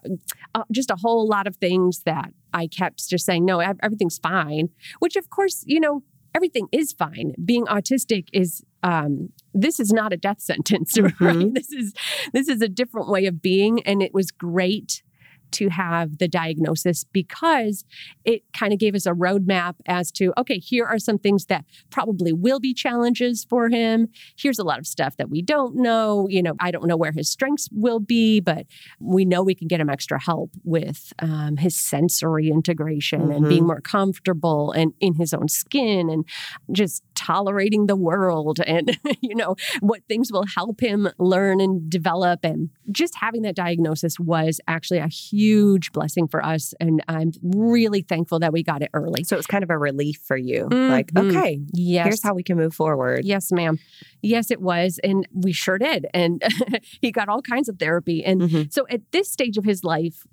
[0.55, 4.69] uh, just a whole lot of things that I kept just saying, no, everything's fine,
[4.99, 6.03] which of course, you know,
[6.35, 7.33] everything is fine.
[7.43, 11.13] Being autistic is, um, this is not a death sentence, right?
[11.13, 11.53] Mhm.
[11.53, 11.93] This is
[12.33, 15.03] this is a different way of being, and it was great
[15.51, 17.85] to have the diagnosis because
[18.25, 21.65] it kind of gave us a roadmap as to okay, here are some things that
[21.89, 24.09] probably will be challenges for him.
[24.37, 26.27] Here's a lot of stuff that we don't know.
[26.29, 28.65] You know, I don't know where his strengths will be, but
[28.99, 33.65] we know we can get him extra help with um, his sensory integration and being
[33.65, 36.25] more comfortable and in his own skin and
[36.71, 42.43] just tolerating the world and you know what things will help him learn and develop
[42.43, 48.01] and just having that diagnosis was actually a huge blessing for us and i'm really
[48.01, 50.67] thankful that we got it early So it was kind of a relief for you.
[50.69, 51.29] Like, Mhm.
[51.29, 53.25] okay, yes here's how we can move forward.
[53.25, 53.77] yes ma'am
[54.21, 56.41] yes it was and we sure did and
[57.01, 58.71] he got all kinds of therapy and Mhm.
[58.73, 60.25] so at this stage of his life,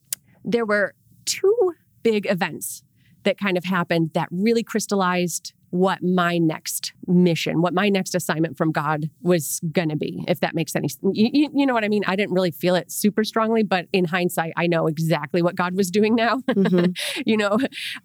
[0.45, 2.83] there were two big events
[3.25, 8.57] that kind of happened that really crystallized what my next mission, what my next assignment
[8.57, 11.03] from God was going to be, if that makes any sense.
[11.13, 12.05] You, you- know what I mean?
[12.07, 15.75] I didn't really feel it super strongly, but in hindsight, I know exactly what God
[15.75, 16.97] was doing now, Mhm.
[17.27, 17.59] you know?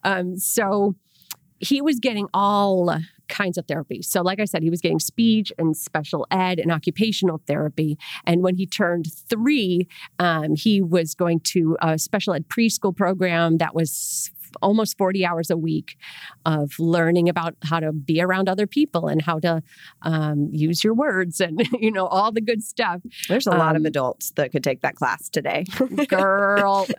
[0.03, 0.95] Um, so
[1.59, 4.01] he was getting all kinds of therapy.
[4.01, 7.99] So, like I said, he was getting speech and special ed and occupational therapy.
[8.25, 13.57] And when he turned three, um, he was going to a special ed preschool program
[13.59, 15.97] that was almost 40 hours a week
[16.45, 19.61] of learning about how to be around other people and how to
[20.01, 23.81] um, use your words and you know all the good stuff There's a lot of
[23.81, 25.65] Um, adults that could take that class today.
[26.07, 26.87] girl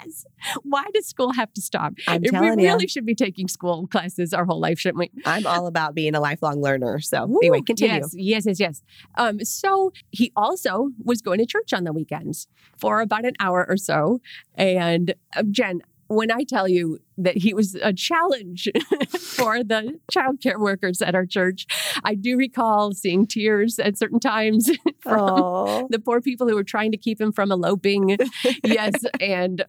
[0.00, 0.24] yes.
[0.62, 1.94] Why does school have to stop?
[2.06, 5.10] I'm we really you, should be taking school classes our whole life, shouldn't we?
[5.24, 7.00] I'm all about being a lifelong learner.
[7.00, 7.64] So anyway, Woo!
[7.64, 7.96] continue.
[7.96, 8.82] Yes, yes, yes, yes.
[9.16, 13.66] Um, so he also was going to church on the weekends for about an hour
[13.68, 14.20] or so.
[14.54, 18.68] And uh, Jen, when I tell you that he was a challenge
[19.18, 21.66] for the childcare workers at our church,
[22.04, 26.64] I do recall seeing tears at certain times from Oh, the poor people who were
[26.64, 28.16] trying to keep him from eloping.
[28.64, 28.94] yes.
[29.20, 29.64] And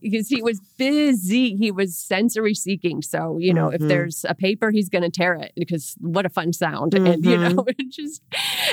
[0.00, 3.02] because he was busy, he was sensory seeking.
[3.02, 3.88] So, you know, if Mhm.
[3.88, 6.94] there's a paper, he's going to tear it because what a fun sound.
[6.94, 8.22] And, you know, just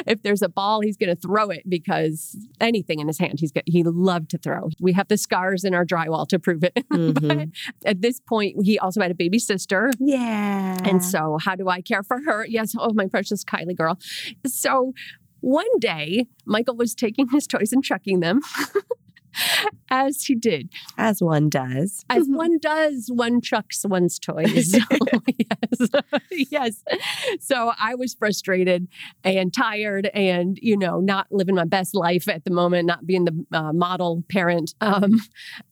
[0.07, 3.51] if there's a ball, he's going to throw it because anything in his hand, he's
[3.51, 4.69] got, he loved to throw.
[4.79, 6.73] We have the scars in our drywall to prove it.
[6.91, 7.51] Mhm.
[7.85, 9.91] At this point, he also had a baby sister.
[9.99, 10.77] yeah.
[10.83, 12.45] And so, how do I care for her?
[12.53, 13.97] Yes, oh, my precious Kylie girl.
[14.45, 14.93] So,
[15.39, 18.41] one day, Michael was taking his toys and chucking them,
[19.89, 20.69] as he did.
[20.97, 22.05] as one does.
[22.09, 24.75] As one does, one chucks one's toys.
[24.93, 24.97] So,
[25.37, 25.89] yes.
[26.51, 26.83] yes.
[27.39, 28.87] So, I was frustrated
[29.23, 33.25] and tired and, you know, not living my best life at the moment, not being
[33.25, 34.73] the uh, model parent.
[34.81, 35.19] Um,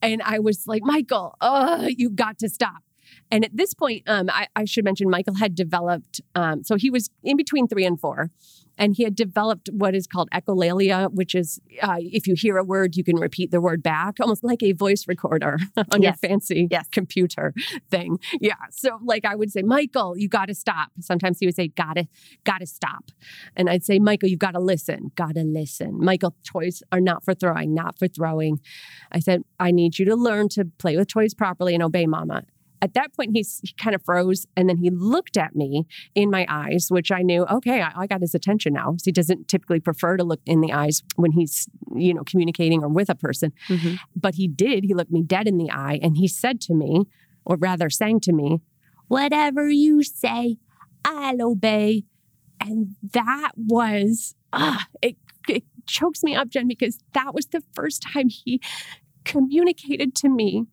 [0.00, 2.82] and I was like, Michael, oh, you got to stop.
[3.30, 6.90] And at this point, um, I, I should mention Michael had developed, um, so he
[6.90, 8.30] was in between three and four,
[8.78, 12.64] and he had developed what is called echolalia, which is uh, if you hear a
[12.64, 15.58] word, you can repeat the word back, almost like a voice recorder
[15.92, 16.88] on your fancy Yes.
[16.90, 17.52] computer
[17.90, 18.18] thing.
[18.40, 18.54] Yeah.
[18.70, 20.88] So, like, I would say, Michael, you got to stop.
[21.00, 22.06] Sometimes he would say, gotta,
[22.44, 23.10] gotta stop.
[23.56, 25.98] And I'd say, Michael, you got to listen, gotta listen.
[25.98, 28.60] Michael, toys are not for throwing, not for throwing.
[29.10, 32.44] I said, I need you to learn to play with toys properly and obey mama.
[32.82, 36.30] At that point, he's, he kind of froze and then he looked at me in
[36.30, 38.90] my eyes, which I knew, okay, I, I got his attention now.
[38.90, 42.82] 'Cause He doesn't typically prefer to look in the eyes when he's, you know, communicating
[42.82, 43.52] or with a person.
[43.68, 43.98] Mhm.
[44.16, 44.84] But he did.
[44.84, 47.04] He looked me dead in the eye and he said to me,
[47.44, 48.60] or rather sang to me,
[49.08, 50.56] Whatever you say,
[51.04, 52.04] I'll obey.
[52.60, 55.16] And that was, ah, it,
[55.48, 58.60] it chokes me up, Jen, because that was the first time he
[59.24, 60.64] communicated to me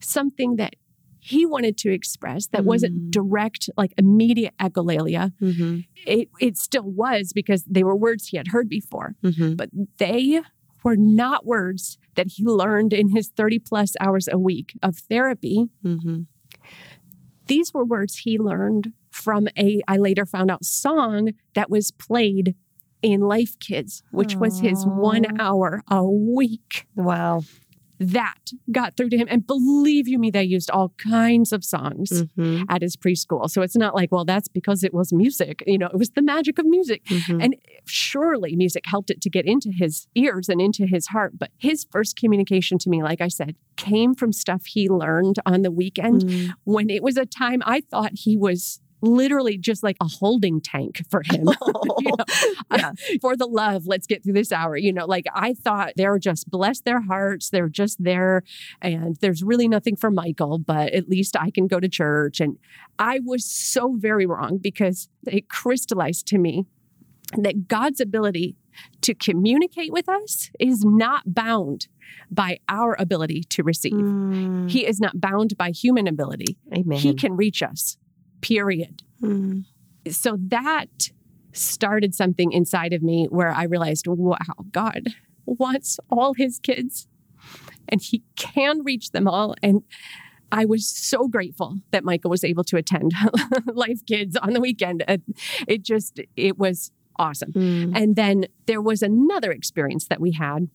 [0.00, 0.74] something that
[1.24, 3.10] he wanted to express that wasn't Mm.
[3.12, 5.32] direct, like immediate echolalia.
[5.40, 5.84] Mhm.
[6.04, 9.56] It, it still was because they were words he had heard before Mhm.
[9.56, 10.42] but they
[10.82, 15.68] were not words that he learned in his 30 plus hours a week of therapy.
[15.84, 16.26] Mhm.
[17.46, 22.56] These were words he learned from a, I later found out, song that was played
[23.00, 26.86] in Life Kids, which was his one hour a week.
[26.96, 27.42] Wow.
[28.02, 28.34] That
[28.70, 29.28] got through to him.
[29.30, 32.64] And believe you me, they used all kinds of songs Mhm.
[32.68, 33.48] at his preschool.
[33.48, 35.62] So it's not like, well, that's because it was music.
[35.66, 37.04] You know, it was the magic of music.
[37.06, 37.42] Mhm.
[37.44, 41.38] And surely music helped it to get into his ears and into his heart.
[41.38, 45.62] But his first communication to me, like I said, came from stuff he learned on
[45.62, 46.50] the weekend Mm.
[46.64, 51.04] when it was a time I thought he was literally just like a holding tank
[51.10, 51.48] for him.
[51.98, 52.24] You know,
[52.76, 52.92] Yeah.
[53.20, 54.76] for the love, let's get through this hour.
[54.76, 57.50] You know, like I thought they're just bless their hearts.
[57.50, 58.42] They're just there.
[58.80, 62.40] And there's really nothing for Michael, but at least I can go to church.
[62.40, 62.58] And
[62.98, 66.66] I was so very wrong because it crystallized to me
[67.36, 68.56] that God's ability
[69.02, 71.88] to communicate with us is not bound
[72.30, 73.92] by our ability to receive.
[73.92, 74.70] Mm.
[74.70, 76.56] He is not bound by human ability.
[76.74, 76.98] Amen.
[76.98, 77.96] He can reach us,
[78.42, 79.02] period.
[79.22, 79.64] Mm.
[80.10, 81.10] So that
[81.52, 84.36] started something inside of me where I realized, wow,
[84.70, 85.08] God
[85.46, 87.08] wants all his kids
[87.88, 89.54] and he can reach them all.
[89.62, 89.82] And
[90.50, 93.12] I was so grateful that Michael was able to attend
[93.66, 95.02] Life Kids on the weekend.
[95.08, 95.18] Uh,
[95.66, 97.52] It just, it was awesome.
[97.52, 97.92] Mm.
[97.96, 100.68] And then there was another experience that we had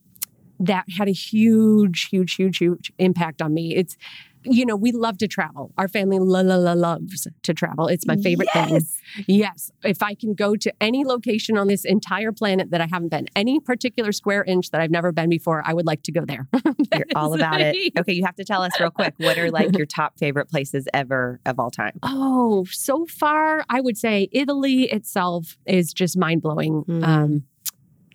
[0.60, 3.76] that had a huge, huge, huge, huge impact on me.
[3.76, 3.96] It's,
[4.44, 5.72] you know, we love to travel.
[5.78, 7.88] Our family la la la loves to travel.
[7.88, 8.68] It's my favorite thing.
[8.70, 8.94] Yes.
[9.26, 9.72] Yes.
[9.84, 13.26] If I can go to any location on this entire planet that I haven't been,
[13.34, 16.46] any particular square inch that I've never been before, I would like to go there.
[16.94, 17.92] You're all about it.
[17.98, 19.14] Okay, you have to tell us real quick.
[19.18, 21.98] What are like your top favorite places ever of all time?
[22.02, 26.84] Oh, so far, I would say Italy itself is just mind blowing.
[26.84, 27.06] Mm.
[27.06, 27.44] Um,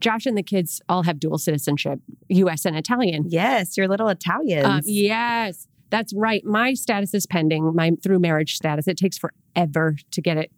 [0.04, 3.26] Josh and the kids all have dual citizenship, US and Italian.
[3.30, 4.66] Yes, your little Italians.
[4.66, 6.44] Um, yes, that's right.
[6.44, 8.88] My status is pending, my through marriage status.
[8.88, 10.52] It takes forever to get it.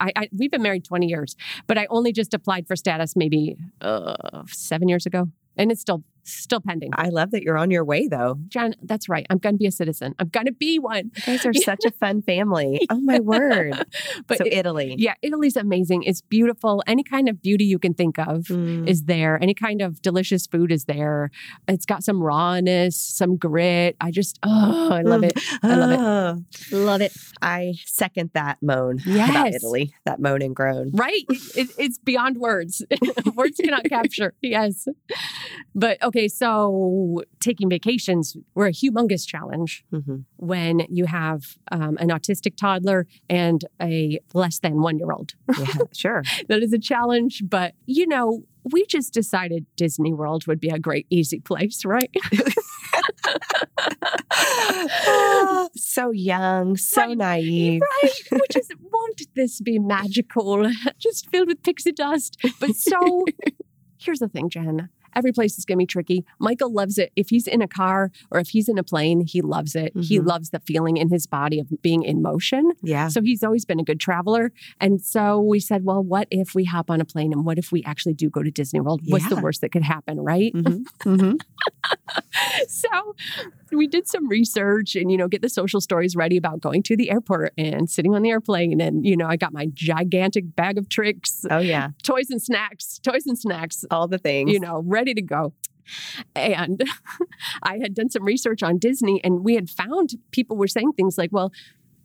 [0.00, 3.58] I, I, we've been married 20 years, but I only just applied for status maybe
[3.82, 5.26] uh, seven years ago.
[5.58, 6.90] And it's still still pending.
[6.94, 8.36] I love that you're on your way though.
[8.48, 9.26] Jen, that's right.
[9.30, 10.14] I'm going to be a citizen.
[10.18, 11.10] I'm going to be one.
[11.16, 12.80] You guys are such a fun family.
[12.90, 13.72] Oh my word.
[14.26, 14.94] But so it- Italy.
[14.98, 16.02] yeah, Italy's amazing.
[16.04, 16.82] It's beautiful.
[16.86, 18.44] Any kind of beauty you can think of.
[18.46, 18.88] Mm.
[18.88, 20.70] Is there any kind of delicious food?
[20.70, 21.30] Is there?
[21.68, 23.96] It's got some rawness, some grit.
[24.00, 25.32] I just, oh, I love it.
[25.62, 25.98] I love it.
[26.00, 27.12] Oh, Love it.
[27.40, 30.90] I second that moan about Italy, that moan and groan.
[30.92, 31.24] Right?
[31.56, 32.84] It, it's beyond words.
[33.34, 34.34] words cannot capture.
[34.42, 34.86] Yes.
[35.74, 42.08] But okay, so taking vacations were a humongous challenge hmm when you have um, an
[42.08, 45.32] autistic toddler and a less than one year old.
[45.56, 46.22] Yeah, sure.
[46.48, 47.42] That is a challenge.
[47.48, 52.10] But, you know, we just decided Disney World would be a great, easy place, right?
[54.34, 57.16] Ah, so young, so Right.
[57.16, 57.82] naive.
[58.02, 58.40] right.
[58.40, 60.68] Which is, won't this be magical?
[60.98, 62.36] Just filled with pixie dust.
[62.60, 63.24] But so
[63.98, 64.88] here's the thing, Jen.
[65.14, 66.24] Every place is going to be tricky.
[66.38, 67.12] Michael loves it.
[67.16, 69.92] If he's in a car or if he's in a plane, he loves it.
[69.96, 70.26] He Mhm.
[70.26, 72.72] loves the feeling in his body of being in motion.
[72.82, 73.08] Yeah.
[73.08, 74.52] So he's always been a good traveler.
[74.80, 77.72] And so we said, well, what if we hop on a plane and what if
[77.72, 79.02] we actually do go to Disney World?
[79.08, 80.52] What's the worst that could happen, right?
[80.54, 81.40] Mhm, mhm.
[82.68, 82.88] so
[83.72, 86.96] we did some research and you know get the social stories ready about going to
[86.96, 90.76] the airport and sitting on the airplane and you know i got my gigantic bag
[90.78, 94.52] of tricks Oh yeah, toys and snacks toys and snacks all the things.
[94.52, 95.52] you know ready to go
[96.34, 96.82] and
[97.62, 101.18] i had done some research on disney and we had found people were saying things
[101.18, 101.52] like well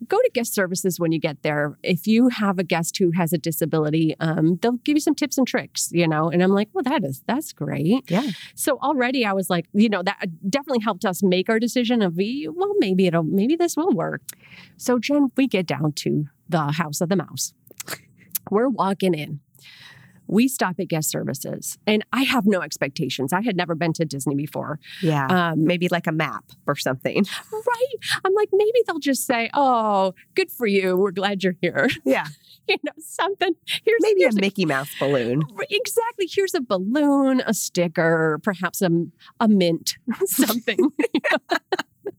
[0.08, 3.34] go to guest services when you get there if you have a guest who has
[3.34, 6.70] a disability um, they'll give you some tips and tricks you know and i'm like
[6.74, 8.22] well that is that's great Yeah.
[8.54, 12.16] so already I was like, you know, that definitely helped us make our decision of,
[12.18, 14.22] well, maybe it'll, maybe this will work.
[14.78, 17.54] So Jen, we get down to the House of the Mouse.
[18.52, 19.40] We're walking in.
[20.28, 23.34] We stop at guest services, and I have no expectations.
[23.34, 24.80] I had never been to Disney before.
[25.02, 25.28] Yeah.
[25.28, 27.26] Um, Maybe like a map or something.
[27.52, 27.94] right?
[28.26, 30.96] I'm like, maybe they'll just say, "Oh, good for you.
[30.98, 32.26] We're glad you're here." Yeah.
[32.68, 33.54] you know, something.
[33.66, 35.44] Here's Maybe a here's Mickey Mouse balloon.
[35.70, 36.28] Exactly.
[36.30, 38.90] Here's a balloon, a sticker, perhaps a,
[39.40, 40.92] a mint, something.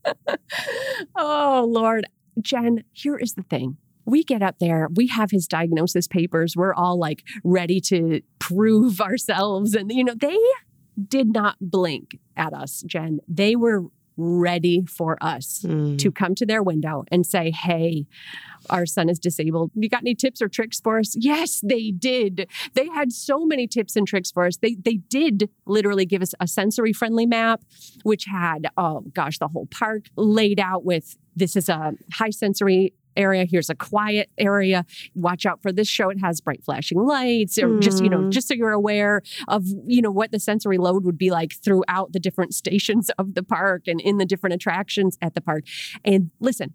[1.15, 2.07] oh, Lord.
[2.41, 3.77] Jen, here is the thing.
[4.09, 6.55] We get up there, we have his diagnosis papers.
[6.55, 9.73] We're all like ready to prove ourselves.
[9.75, 10.37] And, you know, they
[11.07, 13.19] did not blink at us, Jen.
[13.27, 13.85] They were
[14.21, 15.97] ready for us Mm.
[15.99, 18.05] to come to their window and say, Hey,
[18.69, 19.71] our son is disabled.
[19.75, 21.15] You got any tips or tricks for us?
[21.17, 22.49] Yes, they did.
[22.73, 24.57] They had so many tips and tricks for us.
[24.57, 27.61] They they did literally give us a sensory friendly map,
[28.03, 32.93] which had, oh gosh, the whole park laid out with this is a high sensory
[33.19, 33.45] area.
[33.45, 34.85] Here's a quiet area.
[35.15, 36.09] Watch out for this show.
[36.09, 37.57] It has bright flashing lights.
[37.59, 38.29] Or just you know Mm.
[38.31, 42.13] just so you're aware of you know what the sensory load would be like throughout
[42.13, 45.63] the different stations of the park and in the different attractions at the park.
[46.03, 46.73] And listen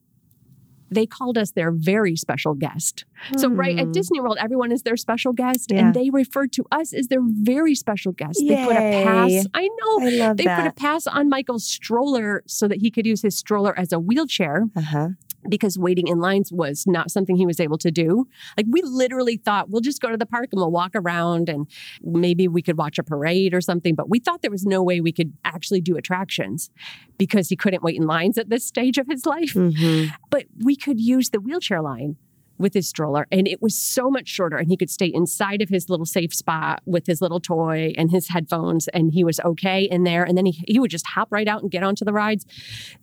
[0.94, 3.04] they called us their very special guest.
[3.36, 3.92] So, right at Hmm.
[3.92, 5.78] Disney World, everyone is their special guest, Yeah.
[5.86, 8.42] and they referred to us as their very special guest.
[8.46, 9.46] They put a pass.
[9.54, 10.00] I know.
[10.06, 13.36] I love They put a pass on Michael's stroller so that he could use his
[13.36, 15.08] stroller as a wheelchair Uh huh.
[15.48, 18.26] because waiting in lines was not something he was able to do.
[18.56, 21.66] Like we literally thought we'll just go to the park and we'll walk around and
[22.02, 25.00] maybe we could watch a parade or something, but we thought there was no way
[25.02, 26.70] we could actually do attractions
[27.18, 29.52] because he couldn't wait in lines at this stage of his life.
[29.52, 32.16] hmm But we could use the wheelchair line
[32.58, 35.68] with his stroller and it was so much shorter and he could stay inside of
[35.68, 39.82] his little safe spot with his little toy and his headphones and he was okay
[39.82, 42.12] in there and then he, he would just hop right out and get onto the
[42.12, 42.46] rides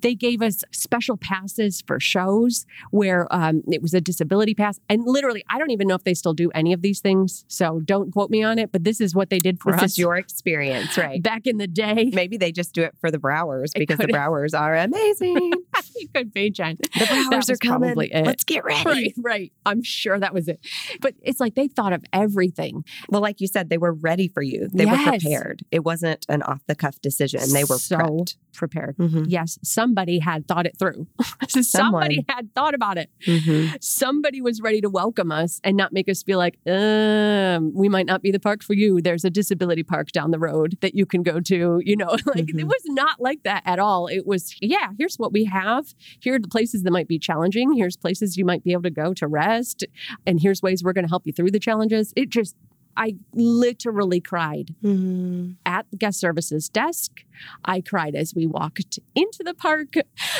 [0.02, 5.04] they gave us special passes for shows where um, it was a disability pass and
[5.06, 8.12] literally i don't even know if they still do any of these things so don't
[8.12, 10.16] quote me on it but this is what they did for This us is your
[10.18, 11.22] experience, right?
[11.22, 14.54] back in the day Maybe they just do it for the Browers because the Browers
[14.54, 15.52] are amazing.
[15.96, 16.78] it could be Jen.
[16.98, 17.90] The Browers are coming.
[17.90, 18.26] probably it.
[18.26, 18.84] Let's get ready.
[18.86, 19.40] Right, right.
[19.65, 20.60] I'm sure that was it.
[21.01, 22.84] But it's like they thought of everything.
[23.10, 24.67] Well, like you said, they were ready for you.
[24.73, 25.63] They were prepared.
[25.71, 27.41] It wasn't an off the cuff decision.
[27.54, 28.36] They were So prepped.
[28.54, 28.97] prepared.
[28.97, 29.25] Mhm.
[29.27, 31.08] Yes, somebody had thought it through.
[31.49, 33.10] somebody had thought about it.
[33.27, 33.77] Mhm.
[33.84, 38.06] Somebody was ready to welcome us and not make us feel like, um, we might
[38.06, 39.01] not be the park for you.
[39.01, 41.82] There's a disability park down the road that you can go to.
[41.84, 42.63] You know, like it Mhm.
[42.65, 44.08] was not like that at all.
[44.08, 45.93] It was, yeah, here's what we have.
[46.19, 47.73] Here are the places that might be challenging.
[47.73, 49.86] Here's places you might be able to go to rest.
[50.28, 52.13] And here's ways we're going to help you through the challenges.
[52.15, 52.56] It just,
[52.98, 55.56] I literally cried Mhm.
[55.65, 57.22] at the guest services desk.
[57.64, 59.93] I cried as we walked into the park.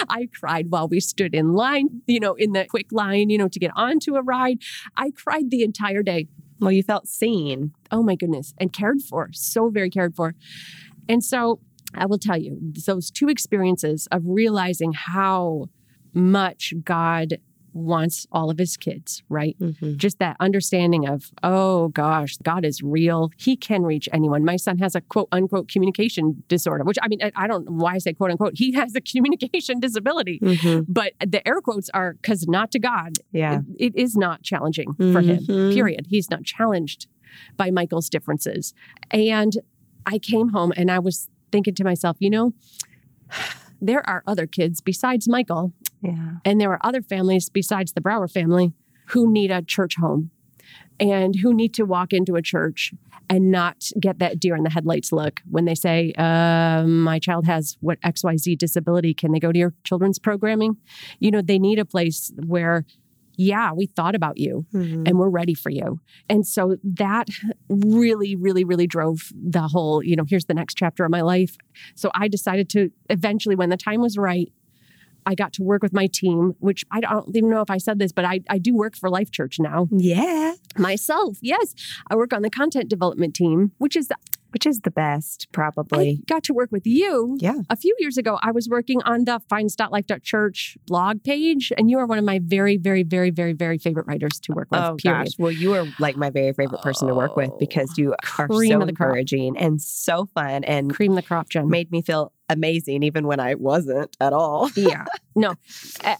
[0.10, 3.48] I cried while we stood in line, you know, in the quick line, you know,
[3.48, 4.60] to get onto a ride.
[4.98, 6.28] I cried the entire day.
[6.60, 7.72] Well, you felt seen.
[7.90, 8.54] Oh my goodness.
[8.60, 10.36] And cared for, so very cared for.
[11.10, 11.60] And so
[11.96, 15.70] I will tell you, those two experiences of realizing how
[16.14, 17.38] much God
[17.74, 19.56] wants all of his kids, right?
[19.60, 19.96] Mm-hmm.
[19.98, 23.32] Just that understanding of, oh gosh, God is real.
[23.38, 24.44] He can reach anyone.
[24.44, 27.94] My son has a quote unquote communication disorder, which I mean, I, don't know why
[27.94, 28.54] I say quote unquote.
[28.56, 30.92] He has a communication disability, Mm-hmm.
[30.92, 33.14] but the air quotes are because not to God.
[33.32, 33.60] Yeah.
[33.78, 35.74] It- it is not challenging for him, Mhm.
[35.74, 36.08] period.
[36.10, 37.08] He's not challenged
[37.58, 38.74] by Michael's differences.
[39.10, 39.54] And
[40.06, 42.54] I came home and I was thinking to myself, you know,
[43.82, 46.34] there are other kids besides Michael Yeah.
[46.46, 48.74] and there are other families besides the Brower family
[49.08, 50.32] who need a church home
[51.00, 52.94] and who need to walk into a church
[53.30, 57.46] and not get that deer in the headlights look when they say, uh, My child
[57.46, 59.14] has what XYZ disability.
[59.14, 60.78] Can they go to your children's programming?
[61.20, 62.86] You know, they need a place where,
[63.38, 65.08] yeah, we thought about you Mhm.
[65.08, 66.00] and we're ready for you.
[66.30, 67.30] And so that
[67.70, 71.56] really, really, really drove the whole, you know, here's the next chapter of my life.
[71.96, 74.52] So I decided to eventually, when the time was right,
[75.26, 78.00] I got to work with my team, which I don't even know if I said
[78.00, 80.54] this, but I, I do work for Life Church now Yeah.
[80.78, 81.38] myself.
[81.42, 81.74] Yes,
[82.10, 84.10] I work on the content development team, which is,
[84.52, 86.22] Which is the best, I probably.
[86.28, 87.38] got to work with you.
[87.40, 87.60] Yeah.
[87.70, 92.06] A few years ago, I was working on the finds.life.church blog page, and you are
[92.06, 95.26] one of my very, very, very, very, very favorite writers to work with, Oh period.
[95.26, 95.34] gosh.
[95.40, 98.48] Well, you are like my very favorite person to work with Oh, because you are
[98.48, 98.90] cream so of crop.
[98.90, 101.70] encouraging and so fun and Cream the crop, Jen.
[101.70, 104.70] made me feel amazing even when I wasn't at all.
[104.76, 105.06] yeah.
[105.36, 105.56] No,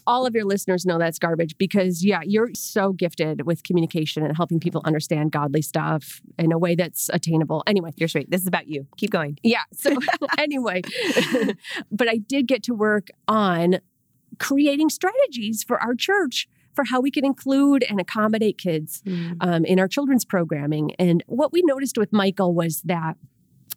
[0.06, 4.36] all of your listeners know that's garbage because, yeah, you're so gifted with communication and
[4.36, 7.62] helping people understand godly stuff in a way that's attainable.
[7.66, 8.30] Anyway, You're sweet.
[8.30, 8.86] This is about you.
[8.96, 9.38] Keep going.
[9.42, 9.62] yeah.
[9.72, 9.94] So,
[10.38, 10.82] anyway,
[11.90, 13.80] but I did get to work on
[14.38, 19.02] creating strategies for our church for how we can include and accommodate kids
[19.40, 20.94] um, in our children's programming.
[20.98, 23.16] And what we noticed with Michael was that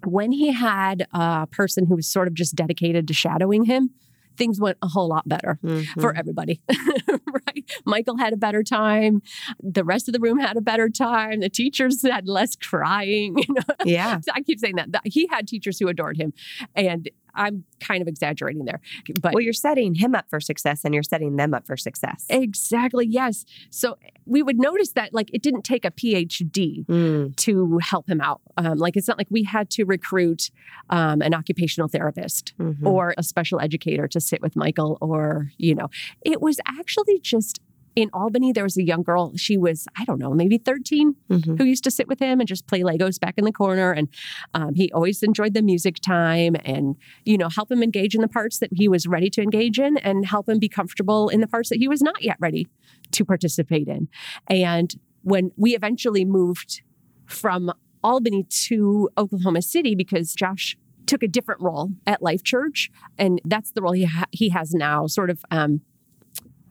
[0.03, 3.91] when he had a person who was sort of just dedicated to shadowing him,
[4.37, 5.85] things went a whole lot better Mhm.
[6.01, 6.61] for everybody,
[7.47, 7.63] right?
[7.85, 9.21] Michael had a better time.
[9.61, 11.39] The rest of the room had a better time.
[11.39, 13.37] The teachers had less crying.
[13.47, 14.19] You know, yeah.
[14.33, 16.33] I keep saying that he had teachers who adored him,
[16.75, 18.79] and I'm kind of exaggerating there,
[19.21, 22.25] but Well, you're setting him up for success and you're setting them up for success.
[22.29, 23.45] exactly yes.
[23.69, 27.35] So we would notice that like it didn't take a PhD Mm.
[27.37, 28.41] to help him out.
[28.57, 30.51] Um, like it's not like we had to recruit
[30.89, 32.85] um, an occupational therapist Mhm.
[32.85, 35.89] or a special educator to sit with Michael, or you know,
[36.23, 37.59] it was actually just
[37.95, 38.51] in Albany.
[38.51, 39.31] There was a young girl.
[39.37, 41.57] She was I don't know, maybe 13, Mhm.
[41.57, 43.91] who used to sit with him and just play Legos back in the corner.
[43.91, 44.09] And
[44.53, 48.27] um, he always enjoyed the music time and, you know, help him engage in the
[48.27, 51.47] parts that he was ready to engage in and help him be comfortable in the
[51.47, 52.67] parts that he was not yet ready
[53.11, 54.07] to participate in.
[54.47, 54.93] And
[55.23, 56.81] when we eventually moved
[57.25, 57.71] from
[58.03, 60.77] Albany to Oklahoma City, because Josh
[61.07, 64.73] took a different role at Life Church, and that's the role he, ha- he has
[64.73, 65.43] now, sort of.
[65.51, 65.81] Um,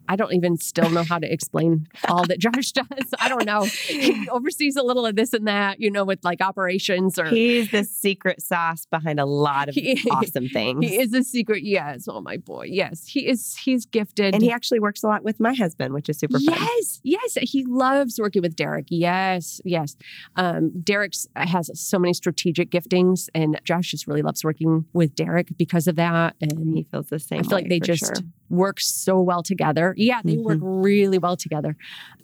[0.08, 3.08] I don't even still know how to explain all that Josh does.
[3.18, 3.62] I don't know.
[3.64, 7.70] He oversees a little of this and that, you know, with like operations or He's
[7.70, 10.84] the secret sauce behind a lot of He- awesome things.
[10.84, 11.62] he is a secret.
[11.64, 12.06] Yes.
[12.08, 12.66] Oh my boy.
[12.70, 13.06] Yes.
[13.06, 14.34] He is he's gifted.
[14.34, 16.54] and he actually works a lot with my husband, which is super fun.
[16.58, 18.86] Yes, yes, he loves working with Derek.
[18.90, 19.96] Yes, yes.
[20.36, 25.56] Um, Derek's has so many strategic giftings, and Josh just really loves working with Derek
[25.56, 26.36] because of that.
[26.40, 27.40] And He feels the same.
[27.40, 28.14] I feel like they just sure.
[28.50, 29.93] work so well together.
[29.96, 31.76] Yeah, they work really well together.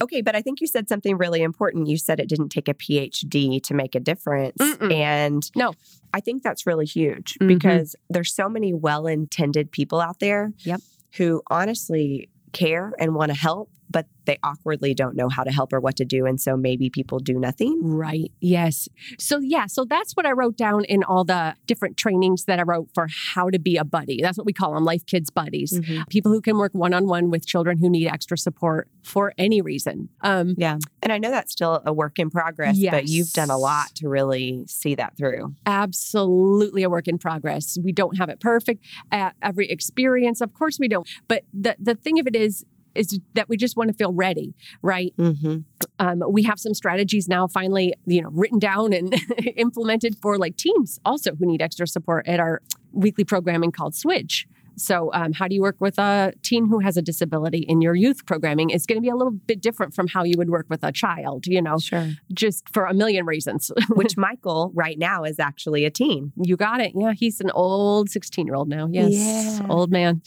[0.02, 1.88] Okay, but I think you said something really important.
[1.88, 4.56] You said it didn't take a PhD to make a difference.
[4.60, 4.92] Mm-mm.
[4.92, 5.72] And No.
[6.12, 7.48] I think that's really huge Mhm.
[7.48, 10.80] because there's so many well-intended people out there Yep.
[11.18, 15.72] who honestly care and want to help, but they awkwardly don't know how to help
[15.72, 16.24] or what to do.
[16.24, 17.80] And so maybe people do nothing.
[17.82, 18.30] Right.
[18.40, 18.88] Yes.
[19.18, 22.62] So yeah, so that's what I wrote down in all the different trainings that I
[22.62, 24.20] wrote for how to be a buddy.
[24.22, 25.72] That's what we call them, life kids buddies.
[25.72, 26.02] Mm-hmm.
[26.10, 29.60] People who can work one on one with children who need extra support for any
[29.60, 30.10] reason.
[30.20, 30.78] Um, Yeah.
[31.02, 34.08] And I know that's still a work in progress, but you've done a lot to
[34.08, 35.56] really see that through.
[35.66, 37.76] absolutely a work in progress.
[37.82, 40.40] We don't have it perfect at every experience.
[40.40, 41.08] Of course we don't.
[41.26, 42.64] But the the thing of it is
[42.94, 45.14] is that we just want to feel ready, right?
[45.16, 45.58] Mm-hmm.
[45.98, 49.14] Um, we have some strategies now finally, you know, written down and
[49.56, 52.60] implemented for like teams also who need extra support at our
[52.92, 54.46] weekly programming called Switch.
[54.80, 57.94] So, um, how do you work with a teen who has a disability in your
[57.94, 58.70] youth programming?
[58.70, 60.90] It's going to be a little bit different from how you would work with a
[60.92, 62.08] child, you know, Sure.
[62.32, 63.70] just for a million reasons.
[63.90, 66.32] Which Michael right now is actually a teen.
[66.42, 66.92] You got it.
[66.96, 68.88] Yeah, he's an old 16 year old now.
[68.90, 69.12] Yes,
[69.60, 69.66] Yeah.
[69.68, 70.22] old man.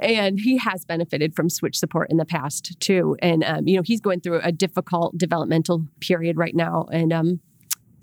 [0.00, 3.16] And he has benefited from switch support in the past too.
[3.22, 6.86] And, um, you know, he's going through a difficult developmental period right now.
[6.90, 7.40] And, um,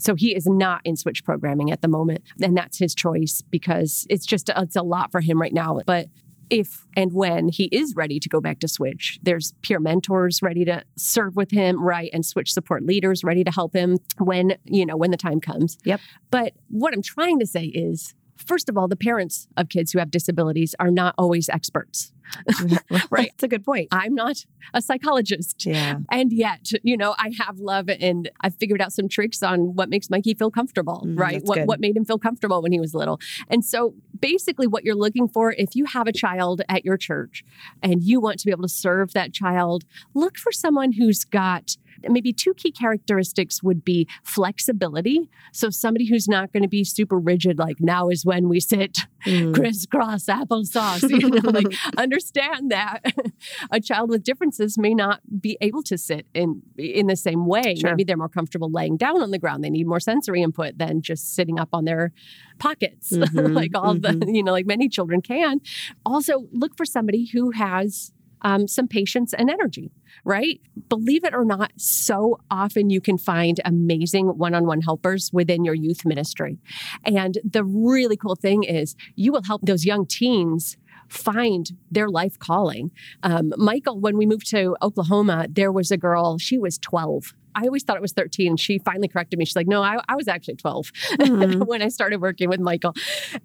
[0.04, 2.24] So he is not in switch programming at the moment.
[2.42, 5.80] And that's his choice because it's just, it's a lot for him right now.
[5.86, 6.08] But
[6.50, 9.18] if and when he is ready to go back to Switch.
[9.24, 12.10] There's peer mentors ready to serve with him, right?
[12.14, 15.78] And Switch support leaders ready to help him when, you know, when the time comes.
[15.86, 16.02] Yep.
[16.30, 20.00] But what I'm trying to say is first of all, the parents of kids who
[20.00, 22.12] have disabilities are not always experts.
[23.10, 23.30] right.
[23.32, 23.88] That's a good point.
[23.92, 25.66] I'm not a psychologist.
[25.66, 25.98] Yeah.
[26.12, 29.90] And yet, you know, I have love and I've figured out some tricks on what
[29.90, 31.42] makes Mikey feel comfortable, Mm, right?
[31.44, 31.68] What good.
[31.68, 33.20] what made him feel comfortable when he was little.
[33.50, 37.44] And so basically what you're looking for if you have a child at your church
[37.82, 41.78] and you want to be able to serve that child, look for someone who's got
[42.10, 45.30] maybe two key characteristics would be flexibility.
[45.54, 49.00] So somebody who's not going to be super rigid like now is when we sit
[49.26, 49.56] Mm.
[49.56, 51.10] crisscross applesauce.
[51.10, 51.68] You know, like
[52.14, 53.00] understand that
[53.72, 57.76] a child with differences may not be able to sit in in the same way.
[57.76, 57.92] Sure.
[57.92, 59.64] Maybe they're more comfortable laying down on the ground.
[59.64, 62.12] They need more sensory input than just sitting up on their
[62.60, 65.60] pockets, Mhm, like all the you know, like many children can.
[66.06, 68.12] Also, look for somebody who has
[68.46, 69.90] um, some patience and energy,
[70.26, 70.60] right?
[70.90, 75.64] Believe it or not, so often you can find amazing one on one helpers within
[75.64, 76.60] your youth ministry.
[77.06, 80.76] And the really cool thing is, you will help those young teens
[81.08, 82.92] find their life calling.
[83.22, 87.34] Um, Michael, when we moved to Oklahoma, there was a girl, she was 12.
[87.56, 88.58] I always thought it was 13.
[88.58, 89.46] She finally corrected me.
[89.46, 91.66] She's like, no, I, I was actually 12 Mhm.
[91.68, 92.94] when I started working with Michael.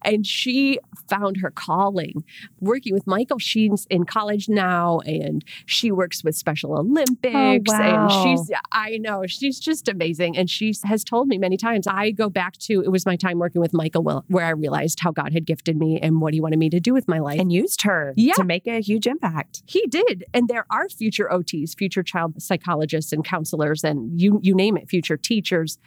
[0.04, 0.78] And she
[1.08, 2.24] found her calling
[2.60, 3.38] working with Michael.
[3.38, 7.70] She's in college now and she works with Special Olympics.
[7.70, 8.08] wow.
[8.08, 10.36] And she's, I know, she's just amazing.
[10.36, 13.38] And she has told me many times, I go back to, it was my time
[13.38, 16.40] working with Michael where- where I realized how God had gifted me and what he
[16.40, 17.40] wanted me to do with my life.
[17.40, 18.34] And used her Yeah.
[18.34, 19.62] to make a huge impact.
[19.66, 20.24] He did.
[20.34, 24.88] And there are future OTs, future child psychologists and counselors, and you you name it,
[24.88, 25.78] future teachers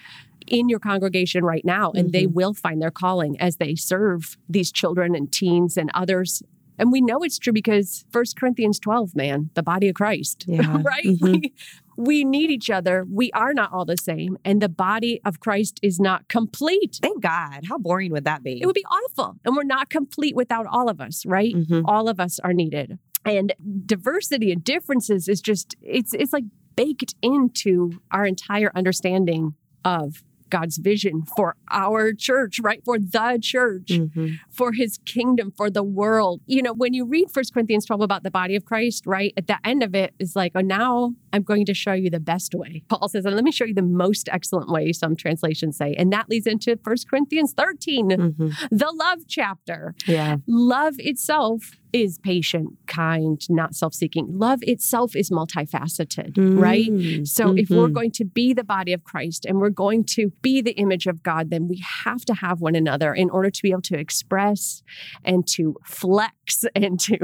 [0.48, 1.92] in your congregation right now.
[1.92, 6.42] And they will find their calling as they serve these children and teens and others.
[6.80, 10.46] And we know it's true because First Corinthians 12, man, the body of Christ.
[10.48, 10.82] Yeah.
[10.84, 11.04] right?
[11.06, 11.22] Mhm.
[11.22, 11.54] We,
[11.98, 13.06] we need each other.
[13.08, 14.38] We are not all the same.
[14.44, 16.98] And the body of Christ is not complete.
[17.02, 17.66] Thank God.
[17.70, 18.60] How boring would that be?
[18.60, 19.36] It would be awful.
[19.46, 21.54] And we're not complete without all of us, right?
[21.54, 21.84] Mhm.
[21.86, 23.54] all of us are needed and
[23.86, 26.46] diversity and differences is just it's it's like
[26.76, 29.54] baked into our entire understanding
[29.84, 32.84] of God's vision for our church, right?
[32.84, 34.38] For the church, Mhm.
[34.50, 36.42] for his kingdom, for the world.
[36.46, 39.34] You know, when you read First Corinthians 12 about the body of Christ, right?
[39.38, 42.20] At the end of it is like, oh, now I'm going to show you the
[42.20, 42.84] best way.
[42.90, 45.94] Paul says, and let me show you the most excellent way, some translations say.
[45.94, 48.54] And that leads into First Corinthians 13, Mhm.
[48.72, 49.96] the love chapter.
[50.06, 50.36] Yeah.
[50.48, 54.28] Love itself is patient, kind, not self seeking.
[54.30, 56.90] Love itself is multifaceted, right?
[56.92, 57.28] Mm.
[57.28, 57.94] So, if we're Mhm.
[57.94, 61.24] going to be the body of Christ and we're going to be the image of
[61.24, 64.84] God, then we have to have one another in order to be able to express
[65.24, 67.18] and to flex and to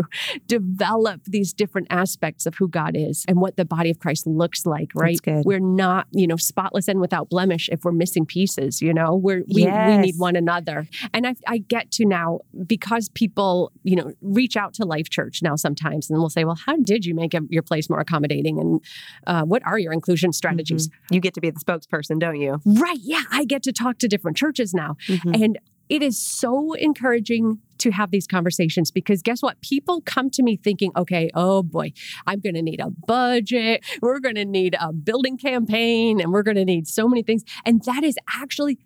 [0.48, 4.66] develop these different aspects of who God is and what the body of Christ looks
[4.66, 5.14] like, right?
[5.46, 9.44] We're not, you know, spotless and without blemish if we're missing pieces, you know, we're,
[9.54, 10.88] we, we need one another.
[11.14, 15.42] And I, I get to now, because people, you know, reach out to Life Church
[15.42, 18.60] now sometimes and we'll say, well, how did you make your place more accommodating?
[18.60, 18.82] And
[19.26, 20.88] uh, what are your inclusion strategies?
[20.90, 20.92] Mhm.
[21.12, 22.60] You get to be the spokesperson, don't you?
[22.66, 23.00] Right.
[23.02, 23.24] Yeah.
[23.32, 24.96] I get to talk to different churches now.
[25.08, 25.44] Mhm.
[25.44, 29.62] And it is so encouraging to have these conversations because guess what?
[29.62, 31.94] People come to me thinking, okay, oh boy,
[32.26, 33.86] I'm going to need a budget.
[34.02, 37.44] We're going to need a building campaign and we're going to need so many things.
[37.66, 38.80] And that is actually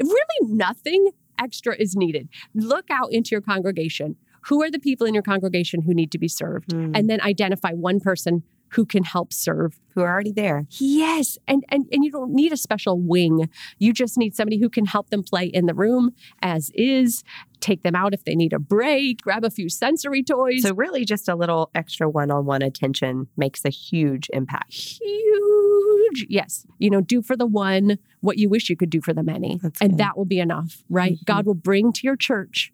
[0.00, 1.10] really nothing
[1.40, 2.28] extra is needed.
[2.54, 4.16] Look out into your congregation.
[4.48, 6.70] Who are the people in your congregation who need to be served?
[6.70, 6.96] Mm.
[6.96, 10.66] And then identify one person who can help serve Who are already there.
[10.70, 13.48] Yes, and and and you don't need a special wing.
[13.78, 16.10] You just need somebody who can help them play in the room
[16.42, 17.22] as is,
[17.60, 20.62] take them out if they need a break, grab a few sensory toys.
[20.62, 24.72] So really just a little extra one-on-one attention makes a huge impact.
[24.72, 26.26] huge.
[26.28, 26.66] Yes.
[26.78, 29.58] You know, do for the one what you wish you could do for the many.
[29.62, 29.98] That's and good.
[29.98, 31.18] that will be enough, right?
[31.18, 31.24] Mhm.
[31.24, 32.72] God will bring to your church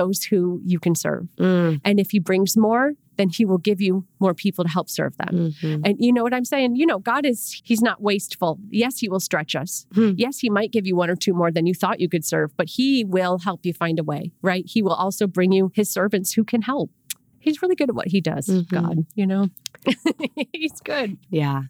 [0.00, 1.24] those who you can serve.
[1.38, 1.80] Mm.
[1.86, 2.86] And if he brings more,
[3.18, 5.34] then he will give you more people to help serve them.
[5.62, 5.80] Mhm.
[5.86, 6.76] And you know what I'm saying?
[6.80, 8.58] You know, God is, He's not wasteful.
[8.82, 9.86] Yes, He will stretch us.
[9.96, 10.12] Hmm.
[10.24, 12.48] Yes, He might give you one or two more than you thought you could serve,
[12.60, 14.64] but He will help you find a way, right?
[14.74, 16.90] He will also bring you His servants who can help.
[17.38, 18.68] He's really good at what He does, Mhm.
[18.68, 19.48] God, you know?
[20.52, 21.16] He's good.
[21.30, 21.62] Yeah.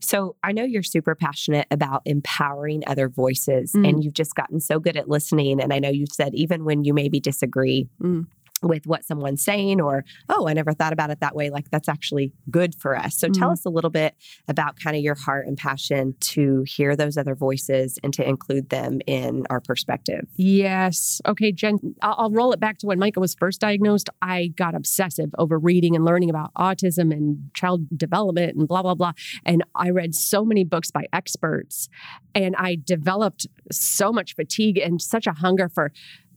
[0.00, 3.88] So I know you're super passionate about empowering other voices Mm.
[3.88, 5.60] and you've just gotten so good at listening.
[5.60, 8.26] And I know you've said, even when you maybe disagree, Mm.
[8.62, 11.50] With what someone's saying or oh i never thought about it that way.
[11.50, 13.18] Like that's actually good for us.
[13.18, 14.14] So mm tell us a little bit
[14.46, 18.68] about kind of your heart and passion to hear those other voices and to include
[18.68, 20.26] them in our perspective.
[20.36, 21.20] Yes.
[21.26, 24.74] Okay jen i'll, I'll roll it back to when micah was first diagnosed i got
[24.74, 29.12] obsessive over reading and learning about autism and child development and blah blah blah.
[29.46, 31.88] And i read so many books by experts
[32.34, 35.90] and i developed so much fatigue and such a hunger for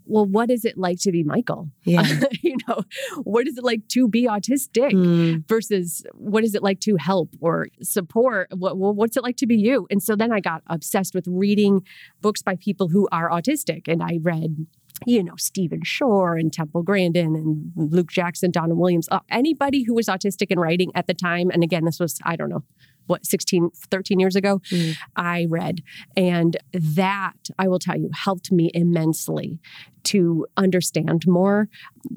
[0.06, 1.70] well, what is it like to be Michael?
[1.86, 2.04] Yeah.
[2.42, 2.82] you know,
[3.24, 5.48] what is it like to be autistic mm.
[5.48, 8.50] versus what is it like to help or support?
[8.56, 9.86] What, what's it like to be you?
[9.92, 11.86] And so then I got obsessed with reading
[12.22, 13.88] books by people who are autistic.
[13.88, 14.66] And I read
[15.06, 19.94] you know, Stephen Shore and Temple Grandin and Luke Jackson, Donna Williams, uh, anybody who
[19.94, 21.50] was autistic in writing at the time.
[21.52, 22.64] And again, this was, I don't know,
[23.08, 24.96] what 16 13 years ago mm.
[25.16, 25.82] i read
[26.16, 29.60] and that i will tell you helped me immensely
[30.04, 31.68] to understand more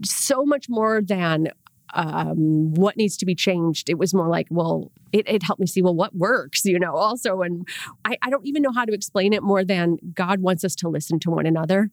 [0.04, 1.48] so much more than
[1.94, 3.88] um, what needs to be changed.
[3.88, 6.94] It was more like, well, it, it, helped me see, well, what works, you know,
[6.94, 7.42] also.
[7.42, 7.66] And
[8.04, 10.88] I, I don't even know how to explain it more than God wants us to
[10.88, 11.90] listen to one another.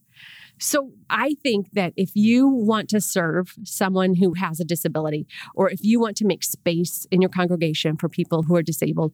[0.60, 5.70] So I think that if you want to serve someone who has a disability, or
[5.70, 9.14] if you want to make space in your congregation for people who are disabled,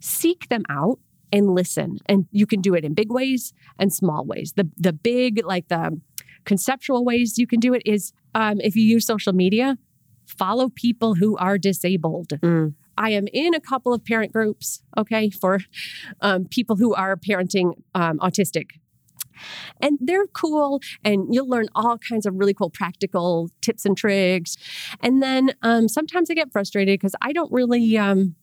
[0.00, 0.98] seek them out
[1.32, 1.98] and listen.
[2.06, 4.54] And you can do it in big ways and small ways.
[4.56, 6.00] The the big, like the
[6.44, 9.76] conceptual ways you can do it is um, if you use social media,
[10.26, 12.28] follow people who are disabled.
[12.40, 12.74] Mm.
[12.96, 15.60] I am in a couple of parent groups, okay, for
[16.20, 18.72] um, people who are parenting um, autistic
[19.80, 24.56] and they're cool, and you'll learn all kinds of really cool practical tips and tricks.
[25.00, 27.96] And then um, sometimes I get frustrated because I don't really.
[27.98, 28.36] Um,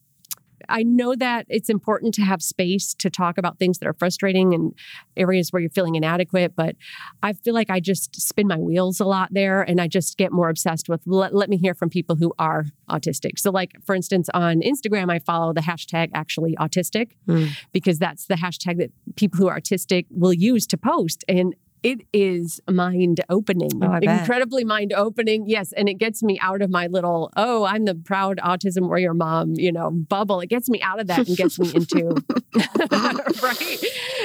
[0.69, 4.53] I know that it's important to have space to talk about things that are frustrating
[4.53, 4.73] and
[5.15, 6.75] areas where you're feeling inadequate, but
[7.23, 10.31] I feel like I just spin my wheels a lot there and I just get
[10.31, 13.39] more obsessed with let, let me hear from people who are autistic.
[13.39, 17.49] So, like, for instance, on Instagram, I follow the hashtag actually autistic mm.
[17.71, 21.23] because that's the hashtag that people who are autistic will use to post.
[21.27, 25.45] And it is mind opening, oh, incredibly mind opening.
[25.47, 25.71] Yes.
[25.73, 29.53] And it gets me out of my little, oh, I'm the proud autism warrior mom,
[29.55, 30.39] you know, bubble.
[30.41, 32.15] It gets me out of that and gets me into,
[33.43, 33.83] right?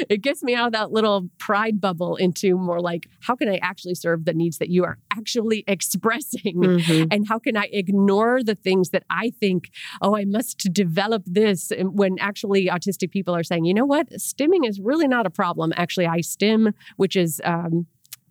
[0.08, 3.58] It gets me out of that little pride bubble into more like, how can I
[3.62, 6.56] actually serve the needs that you are actually expressing?
[6.56, 7.08] Mm-hmm.
[7.10, 11.70] And how can I ignore the things that I think, oh, I must develop this
[11.78, 14.08] when actually autistic people are saying, you know what?
[14.12, 15.72] Stimming is really not a problem.
[15.76, 17.86] Actually, I stim, which is um,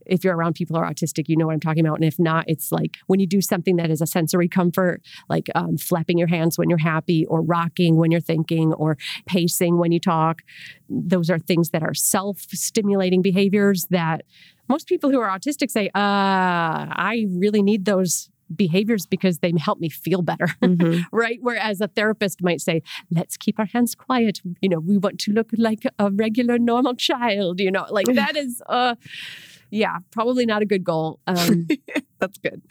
[0.05, 1.95] if you're around people who are autistic, you know what I'm talking about.
[1.95, 5.49] And if not, it's like when you do something that is a sensory comfort, like
[5.55, 9.91] um, flapping your hands when you're happy, or rocking when you're thinking, or pacing when
[9.91, 10.41] you talk.
[10.89, 14.23] Those are things that are self stimulating behaviors that
[14.67, 19.79] most people who are autistic say, uh, I really need those behaviors because they help
[19.79, 21.01] me feel better mm-hmm.
[21.11, 21.39] right?
[21.41, 24.41] Whereas a therapist might say let's keep our hands quiet.
[24.61, 27.85] You know we want to look like a regular normal child you know?
[27.89, 28.95] Like that is uh
[29.69, 31.19] yeah probably not a good goal.
[31.27, 31.67] Um
[32.19, 32.61] that's good.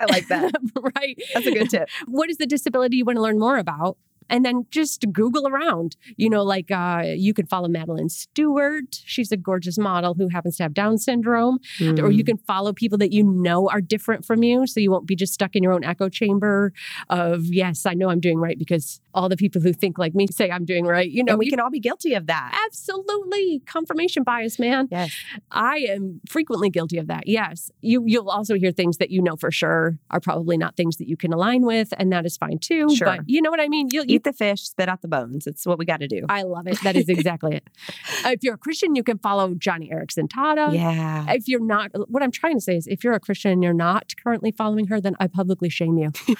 [0.00, 0.52] I like that.
[0.96, 1.20] right?
[1.34, 1.88] That's a good tip.
[2.06, 3.96] What is the disability you want to learn more about
[4.28, 5.96] and then just Google around.
[6.16, 9.02] You know, like uh, you can follow Madeline Stuart.
[9.04, 11.58] She's a gorgeous model who happens to have Down syndrome.
[11.78, 12.02] Mm.
[12.02, 12.28] Or you mm.
[12.28, 14.66] can follow people that you know are different from you.
[14.66, 16.72] So you won't be just stuck in your own echo chamber
[17.10, 20.26] of, yes, I know I'm doing right because all the people who think like me
[20.30, 21.10] say I'm doing right.
[21.10, 22.58] You know, and we you, can all be guilty of that.
[22.66, 23.60] Absolutely.
[23.66, 24.88] Confirmation bias, man.
[24.90, 25.14] Yes.
[25.50, 27.26] I am frequently guilty of that.
[27.26, 27.70] Yes.
[27.80, 31.08] You, you'll also hear things that you know for sure are probably not things that
[31.08, 31.92] you can align with.
[31.98, 32.94] And that is fine too.
[32.94, 33.06] Sure.
[33.06, 33.88] But you know what I mean?
[33.90, 35.46] You'll, you, the fish, spit out the bones.
[35.46, 36.26] It's what we got to do.
[36.28, 36.80] I love it.
[36.82, 37.68] That is exactly it.
[38.24, 40.72] If you're a Christian, you can follow Joni Eareckson Tada.
[40.72, 41.26] Yeah.
[41.28, 43.74] If you're not, what I'm trying to say is if you're a Christian and you're
[43.74, 46.12] not currently following her, then I publicly shame you.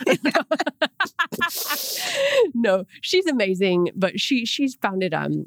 [2.55, 5.47] no, she's amazing, but she she's founded um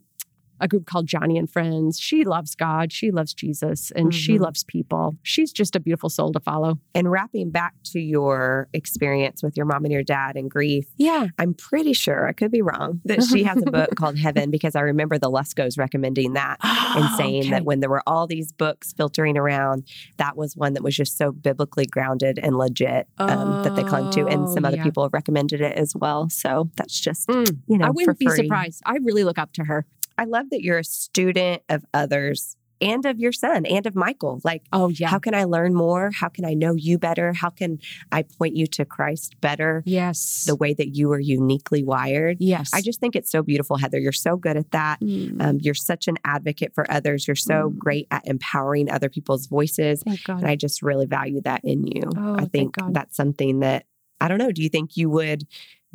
[0.60, 2.00] a group called Joni and Friends.
[2.00, 4.18] She loves God, she loves Jesus, and mm-hmm.
[4.18, 5.16] she loves people.
[5.24, 6.80] She's just a beautiful soul to follow.
[6.94, 11.28] And wrapping back to your experience with your mom and your dad and grief, yeah,
[11.38, 14.76] I'm pretty sure I could be wrong that she has a book called Heaven because
[14.76, 17.50] I remember the Luskos recommending that oh, and saying okay.
[17.52, 19.88] that when there were all these books filtering around,
[20.18, 23.84] that was one that was just so biblically grounded and legit um, oh, that they
[23.84, 24.28] clung to.
[24.28, 24.84] And some other yeah.
[24.84, 26.30] people have recommended it as well.
[26.30, 28.82] So that's just mm, you know, I wouldn't be surprised.
[28.86, 29.86] I really look up to her.
[30.18, 34.42] I love that you're a student of others and of your son and of Michael.
[34.44, 35.08] Like, Oh, yeah.
[35.08, 36.12] how can I learn more?
[36.14, 37.32] How can I know you better?
[37.32, 37.80] How can
[38.12, 39.82] I point you to Christ better?
[39.86, 40.44] yes.
[40.46, 42.38] The way that you are uniquely wired.
[42.42, 42.72] yes.
[42.74, 43.98] I just think it's so beautiful, Heather.
[43.98, 45.00] You're so good at that.
[45.00, 47.28] Mm, Um, you're such an advocate for others.
[47.28, 47.78] You're so Mm.
[47.78, 50.04] great at empowering other people's voices.
[50.04, 50.40] thank God.
[50.40, 52.04] And I just really value that in you.
[52.18, 52.94] Oh, I thank think God.
[52.94, 53.86] that's something that,
[54.20, 55.44] I don't know, do you think you would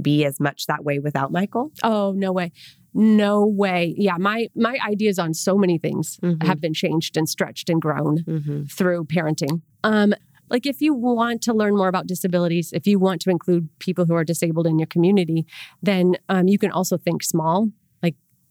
[0.01, 1.73] be as much that way without Michael?
[1.83, 2.53] Oh, no way.
[2.95, 3.95] No way.
[3.97, 6.43] Yeah, my my ideas on so many things Mhm.
[6.45, 8.65] have been changed and stretched and grown Mm-hmm.
[8.65, 9.63] through parenting.
[9.85, 10.15] Um
[10.53, 14.05] like if you want to learn more about disabilities, if you want to include people
[14.07, 15.47] who are disabled in your community,
[15.81, 17.69] then um, you can also think small.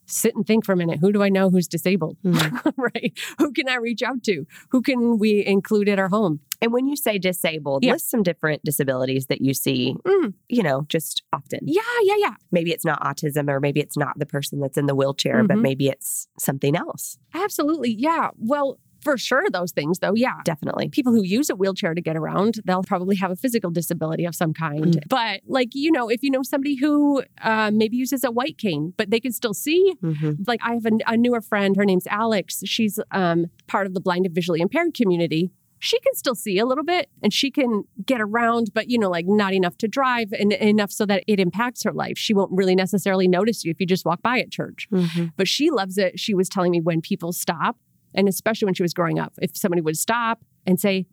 [0.09, 0.99] Sit and think for a minute.
[1.01, 2.17] Who do I know who's disabled?
[2.23, 3.17] right?
[3.37, 4.45] Who can I reach out to?
[4.71, 6.39] Who can we include at our home?
[6.61, 7.93] And when you say disabled, Yeah.
[7.93, 10.33] list some different disabilities that you see, Mm.
[10.49, 11.59] you know, just often.
[11.63, 12.33] Yeah, yeah, yeah.
[12.51, 15.57] Maybe it's not autism or maybe it's not the person that's in the wheelchair, but
[15.57, 15.61] Mhm.
[15.61, 17.17] maybe it's something else.
[17.33, 17.91] Absolutely.
[17.97, 18.29] Yeah.
[18.37, 20.13] Well, for sure, those things, though.
[20.15, 20.41] Yeah.
[20.43, 20.89] Definitely.
[20.89, 24.35] people who use a wheelchair to get around, they'll probably have a physical disability of
[24.35, 24.85] some kind.
[24.95, 25.03] Mm.
[25.09, 28.93] But, like, you know, if you know somebody who uh, maybe uses a white cane,
[28.97, 30.43] but they can still see, Mm-hmm.
[30.47, 32.61] like, I have a, a newer friend, her name's Alex.
[32.65, 35.51] She's um, part of the blind and visually impaired community.
[35.81, 39.09] She can still see a little bit and she can get around, but, you know,
[39.09, 42.17] like not enough to drive and enough so that it impacts her life.
[42.17, 45.27] She won't really necessarily notice you if you just walk by at church Mm-hmm.
[45.37, 46.19] but she loves it.
[46.19, 47.77] She was telling me when people stop,
[48.13, 51.05] and especially when she was growing up, if somebody would stop and say,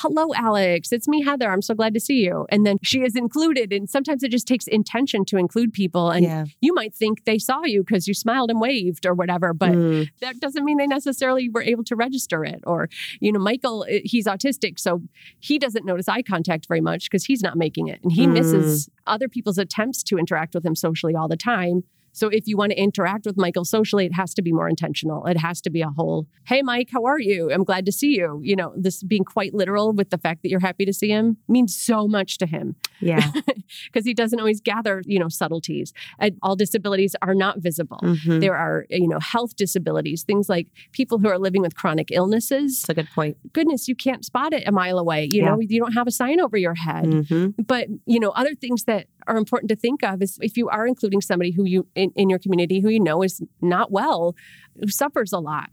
[0.00, 1.50] Hello, Alex, it's me, Heather.
[1.50, 2.44] I'm so glad to see you.
[2.50, 3.72] And then she is included.
[3.72, 6.10] And sometimes it just takes intention to include people.
[6.10, 6.44] And yeah.
[6.60, 10.06] you might think they saw you because you smiled and waved or whatever, but Mm.
[10.20, 12.60] that doesn't mean they necessarily were able to register it.
[12.66, 12.90] Or,
[13.20, 15.00] you know, Michael, eh, he's autistic, so
[15.40, 17.98] he doesn't notice eye contact very much because he's not making it.
[18.02, 18.34] And he Mm.
[18.34, 21.84] misses other people's attempts to interact with him socially all the time.
[22.16, 25.26] So if you want to interact with Michael socially, it has to be more intentional.
[25.26, 27.52] It has to be a whole, hey, Mike, how are you?
[27.52, 28.40] I'm glad to see you.
[28.42, 31.36] You know, this being quite literal with the fact that you're happy to see him
[31.46, 33.32] means so much to him Yeah.
[33.92, 35.92] because he doesn't always gather, you know, subtleties.
[36.18, 37.98] And all disabilities are not visible.
[38.02, 38.40] Mhm.
[38.40, 42.80] There are, you know, health disabilities, things like people who are living with chronic illnesses.
[42.80, 43.36] That's a good point.
[43.52, 45.28] Goodness, you can't spot it a mile away.
[45.30, 47.04] You know, you don't have a sign over your head.
[47.04, 47.62] Mm-hmm.
[47.62, 50.86] But, you know, other things that are important to think of is if you are
[50.86, 54.34] including somebody who you in, in your community who you know is not well,
[54.80, 55.70] who suffers a lot,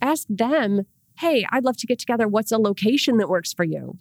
[0.00, 0.82] ask them,
[1.18, 2.26] hey, I'd love to get together.
[2.28, 3.98] What's a location that works for you?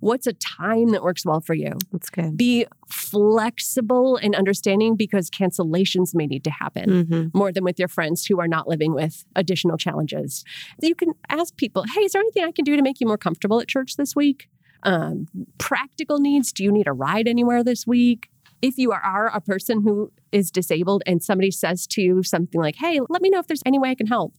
[0.00, 1.74] What's a time that works well for you?
[1.92, 2.36] That's good.
[2.36, 7.38] Be flexible and understanding because cancellations may need to happen Mm-hmm.
[7.38, 10.44] more than with your friends who are not living with additional challenges.
[10.80, 13.18] You can ask people, hey, is there anything I can do to make you more
[13.18, 14.48] comfortable at church this week?
[14.82, 15.28] Um,
[15.58, 16.52] practical needs.
[16.52, 18.28] Do you need a ride anywhere this week?
[18.62, 22.76] If you are a person who is disabled and somebody says to you something like,
[22.76, 24.34] hey, let me know if there's any way I can help.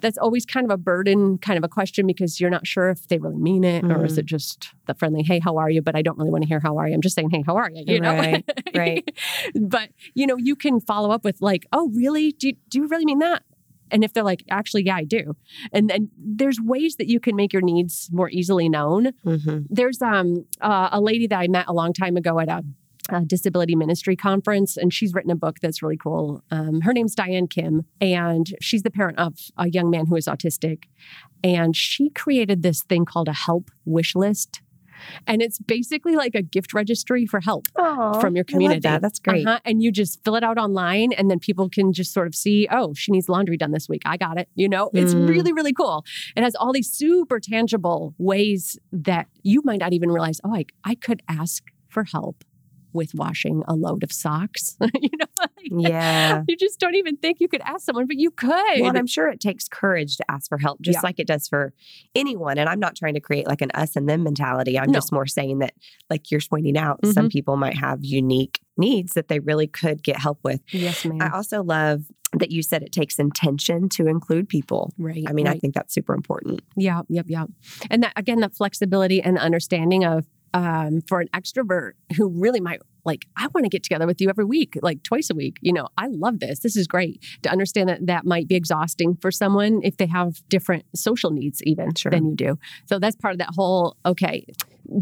[0.00, 3.08] That's always kind of a burden, kind of a question because you're not sure if
[3.08, 4.18] they really mean it or is Mhm.
[4.18, 5.82] it just the friendly, hey, how are you?
[5.82, 6.94] But I don't really want to hear how are you.
[6.94, 7.82] I'm just saying, hey, how are you?
[7.84, 8.14] You know?
[8.14, 8.44] Right,
[8.76, 9.10] right.
[9.60, 12.30] but you know, you can follow up with like, oh, really?
[12.32, 13.42] Do you, do you really mean that?
[13.90, 15.34] And if they're like, actually, yeah, I do.
[15.72, 19.12] And then there's ways that you can make your needs more easily known.
[19.24, 19.60] Mm-hmm.
[19.68, 22.62] There's um uh, a lady that I met a long time ago at a,
[23.08, 26.42] a disability ministry conference, and she's written a book that's really cool.
[26.50, 30.26] Um, her name's Diane Kim, and she's the parent of a young man who is
[30.26, 30.84] autistic.
[31.44, 34.60] And she created this thing called a help wish list.
[35.28, 37.66] And it's basically like a gift registry for help
[38.20, 38.80] from your community.
[38.80, 39.00] that.
[39.00, 39.46] That's great.
[39.46, 39.60] Uh-huh.
[39.64, 42.66] And you just fill it out online, and then people can just sort of see,
[42.70, 44.02] oh, she needs laundry done this week.
[44.04, 44.48] I got it.
[44.56, 45.28] You know, it's Mm.
[45.28, 46.04] really, really cool.
[46.36, 50.64] It has all these super tangible ways that you might not even realize, oh, I,
[50.84, 52.42] I could ask for help
[52.92, 54.76] with washing a load of socks.
[55.00, 56.42] you know, like, Yeah.
[56.48, 58.50] you just don't even think you could ask someone, but you could.
[58.50, 61.00] Well, and I'm sure it takes courage to ask for help, just Yeah.
[61.04, 61.72] like it does for
[62.14, 62.58] anyone.
[62.58, 64.78] And I'm not trying to create like an us and them mentality.
[64.78, 64.94] I'm No.
[64.98, 65.74] just more saying that,
[66.10, 67.28] like you're pointing out, some mm-hmm.
[67.28, 70.60] people might have unique needs that they really could get help with.
[70.72, 71.20] yes, ma'am.
[71.20, 74.92] I also love that you said it takes intention to include people.
[74.98, 75.24] right.
[75.26, 76.60] I mean, I think that's super important.
[76.76, 77.48] Yeah, yep, yep.
[77.90, 82.80] And that again, that flexibility and understanding of um, for an extrovert who really might
[83.04, 85.56] like, I want to get together with you every week, like twice a week.
[85.62, 86.58] You know, I love this.
[86.58, 90.46] This is great to understand that that might be exhausting for someone if they have
[90.50, 92.10] different social needs, even Sure.
[92.10, 92.58] than you do.
[92.86, 93.96] So that's part of that whole.
[94.04, 94.44] Okay,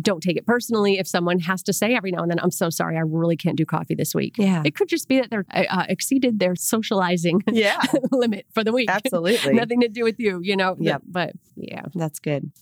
[0.00, 2.70] don't take it personally if someone has to say every now and then, "I'm so
[2.70, 4.62] sorry, I really can't do coffee this week." Yeah.
[4.64, 7.80] It could just be that they're uh, exceeded their socializing Yeah.
[8.12, 8.88] limit for the week.
[9.04, 9.54] Absolutely.
[9.54, 10.76] Nothing to do with you, you know.
[10.78, 11.02] Yep.
[11.08, 11.82] But yeah.
[11.94, 12.52] That's good.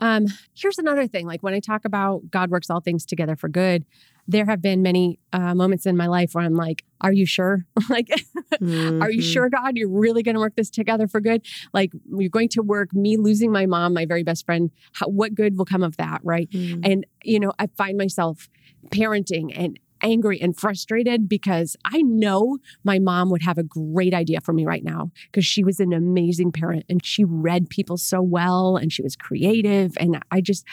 [0.00, 1.26] Um, here's another thing.
[1.26, 3.84] Like when I talk about God works all things together for good,
[4.28, 7.64] there have been many uh, moments in my life where I'm like, are you sure?
[7.88, 8.08] like,
[8.54, 9.02] mm-hmm.
[9.02, 9.32] are you mm-hmm.
[9.32, 11.46] sure, God, you're really going to work this together for good?
[11.72, 14.70] Like, you're going to work me losing my mom, my very best friend.
[14.92, 16.20] How, what good will come of that?
[16.22, 16.50] Right.
[16.50, 16.80] Mm-hmm.
[16.84, 18.50] And, you know, I find myself
[18.90, 24.40] parenting and angry and frustrated because I know my mom would have a great idea
[24.40, 28.20] for me right now because she was an amazing parent and she read people so
[28.20, 29.96] well and she was creative.
[29.98, 30.64] And I just,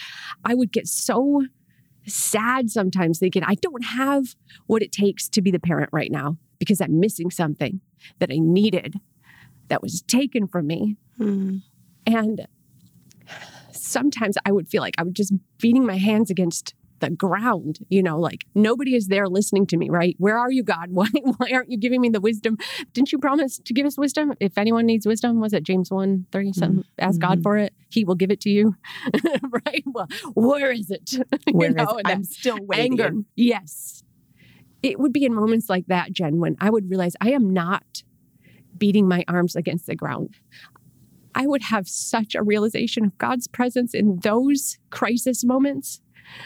[0.44, 1.44] I would get so
[2.06, 4.36] sad sometimes thinking, I don't have
[4.68, 7.82] what it takes to be the parent right now because I'm missing something
[8.20, 9.00] that I needed
[9.68, 10.98] that was taken from me.
[11.20, 11.62] Mm.
[12.06, 12.48] And
[13.72, 18.02] sometimes I would feel like I was just beating my hands against the ground, you
[18.02, 20.16] know, like nobody is there listening to me, right?
[20.18, 20.90] Where are you, God?
[20.92, 22.58] Why, why aren't you giving me the wisdom?
[22.94, 24.34] Didn't you promise to give us wisdom?
[24.40, 26.80] If anyone needs wisdom, was it James 1 30 something?
[26.80, 27.06] Mm-hmm.
[27.06, 27.42] Ask God mm-hmm.
[27.42, 27.74] for it.
[27.90, 28.76] He will give it to you.
[29.66, 29.84] right?
[29.86, 31.14] Well, where is it?
[31.52, 32.02] Where you know, is?
[32.06, 33.00] I'm still waiting.
[33.00, 33.12] Anger.
[33.36, 34.04] Yes.
[34.82, 38.04] It would be in moments like that, Jen, when I would realize I am not
[38.78, 40.36] beating my arms against the ground.
[41.34, 46.02] I would have such a realization of God's presence in those crisis moments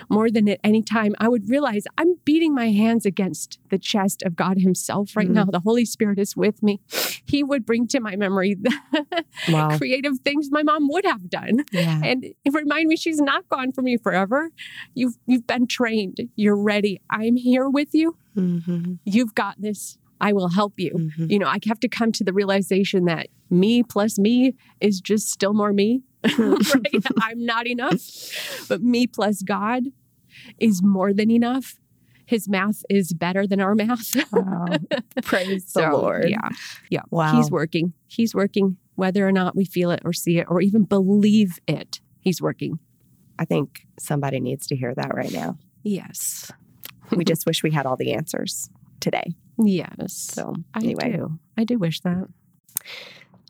[0.10, 4.24] more than at any time, I would realize I'm beating my hands against the chest
[4.24, 5.34] of God Himself right mm.
[5.34, 5.46] now.
[5.46, 6.82] The Holy Spirit is with me.
[7.26, 9.78] He would bring to my memory the wow.
[9.78, 11.64] creative things my mom would have done.
[11.72, 12.02] Yeah.
[12.04, 14.52] And remind me she's not gone from you forever.
[14.94, 16.20] You've you've been trained.
[16.36, 17.02] You're ready.
[17.10, 18.16] I'm here with you.
[18.36, 18.94] Mm-hmm.
[19.06, 19.98] You've got this.
[20.22, 20.92] I will help you.
[20.92, 21.32] Mm-hmm.
[21.32, 25.30] You know, I have to come to the realization that me plus me is just
[25.30, 26.04] still more me.
[26.38, 26.58] right?
[27.22, 28.02] I'm not enough.
[28.68, 29.84] But me plus God
[30.60, 31.76] is more than enough.
[32.26, 34.16] His math is better than our math.
[34.32, 34.68] wow.
[35.24, 36.30] Praise so, the Lord.
[36.30, 36.50] Yeah.
[36.90, 37.02] Yeah.
[37.10, 37.36] Wow.
[37.36, 37.94] He's working.
[38.08, 42.02] He's working whether or not we feel it or see it or even believe it.
[42.20, 42.80] He's working.
[43.40, 45.58] I think somebody needs to hear that right now.
[45.84, 46.52] Yes.
[47.12, 49.34] we just wish we had all the answers today.
[49.64, 50.14] Yes.
[50.14, 51.06] So, anyway.
[51.06, 51.40] I do.
[51.58, 52.28] I do wish that.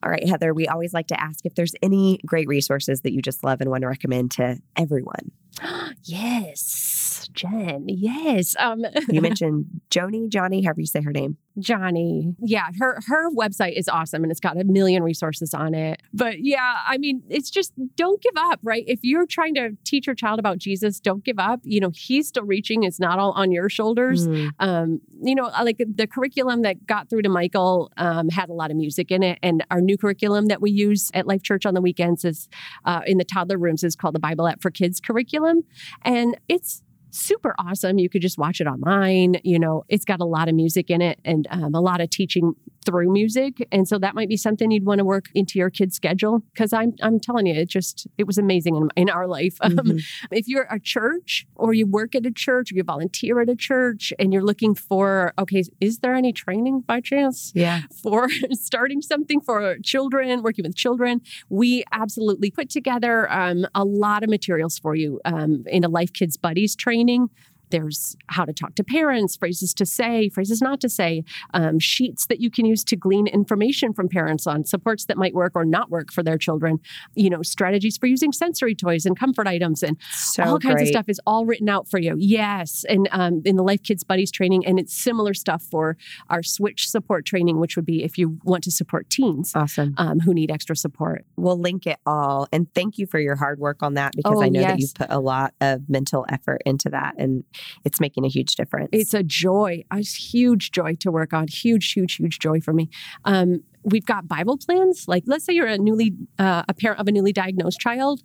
[0.02, 3.22] All right, Heather, we always like to ask if there's any great resources that you
[3.22, 5.32] just love and want to recommend to everyone.
[6.04, 7.86] yes, Jen.
[7.88, 8.56] Yes.
[8.60, 11.38] Um, you mentioned Joni, Johnny, however you say her name.
[11.60, 12.36] Johnny.
[12.40, 16.02] Yeah, her her website is awesome and it's got a million resources on it.
[16.14, 18.84] But yeah, I mean, it's just don't give up, right?
[18.88, 21.60] If you're trying to teach your child about Jesus, don't give up.
[21.64, 22.84] You know, he's still reaching.
[22.84, 24.28] It's not all on your shoulders.
[24.28, 24.50] Mm.
[24.60, 28.72] Um, you know, like the curriculum that got through to Michael um, had a lot
[28.72, 31.74] of music in it, and our new curriculum that we use at Life Church on
[31.74, 32.48] the weekends is
[32.86, 35.64] uh, in the toddler rooms is called the Bible app for Kids curriculum,
[36.04, 38.00] and it's super awesome.
[38.00, 39.36] You could just watch it online.
[39.44, 42.10] You know, it's got a lot of music in it and um, a lot of
[42.10, 42.56] teaching
[42.86, 43.68] through music.
[43.72, 46.42] And so that might be something you'd want to work into your kid's schedule.
[46.56, 49.58] Cause I'm, I'm telling you, it just, it was amazing in, in our life.
[49.70, 49.92] Um, mm-hmm.
[49.92, 50.00] Um,
[50.32, 53.56] if you're a church or you work at a church or you volunteer at a
[53.56, 57.52] church and you're looking for, okay, is there any training by chance?
[57.54, 57.82] Yeah.
[58.02, 64.24] For starting something for children, working with children, we absolutely put together um, a lot
[64.24, 67.30] of materials for you um, in a Life Kids Buddies training
[67.70, 72.26] there's how to talk to parents, phrases to say, phrases not to say, um, sheets
[72.28, 75.66] that you can use to glean information from parents on supports that might work or
[75.66, 76.80] not work for their children.
[77.16, 80.84] You know, strategies for using sensory toys and comfort items and so all kinds great.
[80.84, 82.16] of stuff is all written out for you.
[82.18, 85.98] Yes, and um, in the Life Kids Buddies training, and it's similar stuff for
[86.30, 90.20] our Switch support training, which would be if you want to support teens, awesome, um,
[90.20, 91.26] who need extra support.
[91.38, 94.44] We'll link it all, and thank you for your hard work on that because oh,
[94.44, 94.72] I know yes.
[94.72, 97.44] that you've put a lot of mental effort into that, and
[97.84, 98.90] it's making a huge difference.
[98.92, 101.48] It's a joy, a huge joy to work on.
[101.48, 102.90] Huge, huge, huge joy for me.
[103.26, 105.08] Um, we've got Bible plans.
[105.08, 108.24] Like, let's say you're a newly uh, a parent of a newly diagnosed child.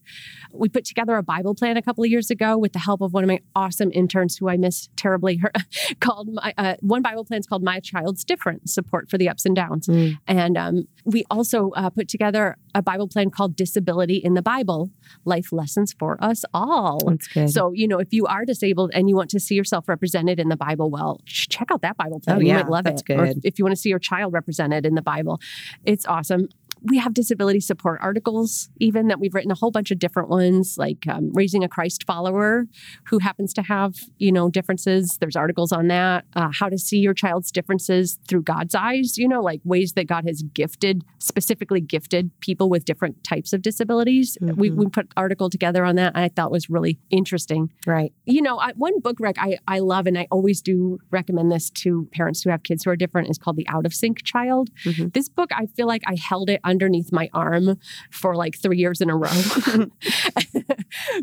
[0.53, 3.13] We put together a Bible plan a couple of years ago with the help of
[3.13, 5.37] one of my awesome interns who I miss terribly.
[5.39, 5.53] Her
[6.01, 9.45] called my uh, one Bible plan is called "My Child's Different: Support for the Ups
[9.45, 10.19] and Downs." Mm.
[10.27, 14.91] And um, we also uh, put together a Bible plan called "Disability in the Bible:
[15.25, 17.51] Life Lessons for Us All." That's good.
[17.51, 20.49] So you know, if you are disabled and you want to see yourself represented in
[20.49, 22.37] the Bible, well, check out that Bible plan.
[22.37, 23.07] Oh, you yeah, might love that's it.
[23.07, 23.19] Good.
[23.19, 25.41] Or if you want to see your child represented in the Bible,
[25.85, 26.49] it's awesome
[26.85, 30.77] we have disability support articles, even that we've written a whole bunch of different ones,
[30.79, 32.67] like um, raising a Christ follower
[33.05, 35.17] who happens to have, you know, differences.
[35.19, 36.25] There's articles on that.
[36.37, 40.07] Uh, how to see your child's differences through God's eyes, you know, like ways that
[40.07, 44.37] God has gifted, specifically gifted people with different types of disabilities.
[44.43, 44.61] Mm-hmm.
[44.61, 46.17] We, we put article together on that.
[46.17, 47.73] I thought was really interesting.
[47.87, 48.13] Right.
[48.27, 51.71] You know, I, one book rec I, I love, and I always do recommend this
[51.71, 54.71] to parents who have kids who are different, is called The Out of Sync Child.
[54.85, 55.09] Mm-hmm.
[55.15, 57.79] This book, I feel like I held it underneath my arm
[58.11, 59.31] for like three years in a row.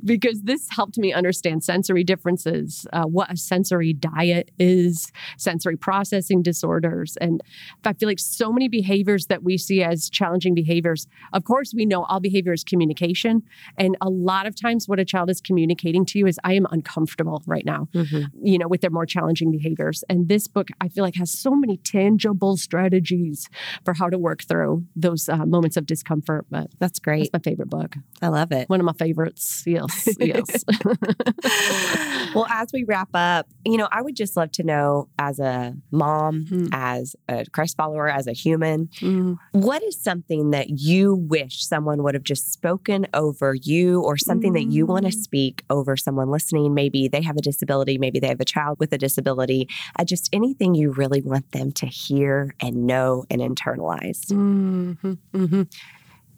[0.04, 6.42] because this helped me understand sensory differences, uh, what a sensory diet is, sensory processing
[6.42, 7.18] disorders.
[7.20, 7.42] And
[7.84, 11.86] I feel like so many behaviors that we see as challenging behaviors, of course, we
[11.86, 13.44] know all behavior is communication.
[13.78, 16.66] And a lot of times, what a child is communicating to you is, I am
[16.72, 18.46] uncomfortable right now, mm-hmm.
[18.46, 20.04] you know, with their more challenging behaviors.
[20.08, 23.50] And this book, I feel like, has so many tangible strategies
[23.84, 26.46] for how to work through those uh, moments of discomfort.
[26.50, 27.30] But that's great.
[27.32, 27.96] That's my favorite book.
[28.22, 28.70] I love it.
[28.70, 29.64] One of my favorites.
[29.66, 30.08] Yes.
[30.22, 30.64] Yes.
[32.36, 35.76] well, as we wrap up, you know, I would just love to know as a
[35.92, 36.70] mom, mm.
[36.72, 39.38] as a Christ follower, as a human, mm.
[39.52, 44.52] what is something that you wish someone would have just spoken over you or something
[44.52, 44.56] mm.
[44.56, 45.20] that you want to mm.
[45.20, 46.74] speak over someone listening?
[46.74, 49.68] Maybe they have a disability, maybe they have a child with a disability,
[49.98, 54.28] uh, just anything you really want them to hear and know and internalize.
[54.28, 55.64] Mm-hmm, mm-hmm.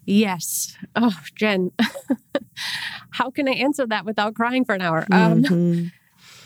[0.06, 0.76] Yes.
[0.96, 1.72] Oh, Jen,
[3.10, 5.06] how can I answer that without crying for an hour?
[5.10, 5.86] Um, mm-hmm.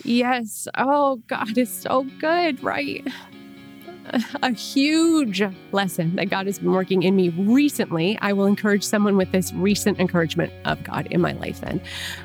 [0.04, 0.68] Yes.
[0.76, 3.06] Oh, God is so good, right?
[4.42, 5.42] A huge
[5.72, 8.18] lesson that God has been working in me recently.
[8.22, 11.80] I will encourage someone with this recent encouragement of God in my life then.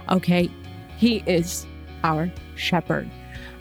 [0.10, 0.50] Okay,
[0.98, 1.66] He is
[2.04, 3.10] our shepherd.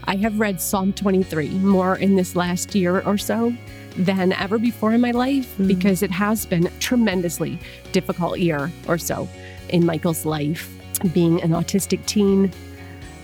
[0.04, 3.54] I have read Psalm 23 more in this last year or so
[3.96, 5.68] than ever before in my life mm.
[5.68, 7.58] because it has been a tremendously
[7.92, 9.28] difficult year or so
[9.68, 10.70] in Michael's life,
[11.12, 12.52] being an autistic teen.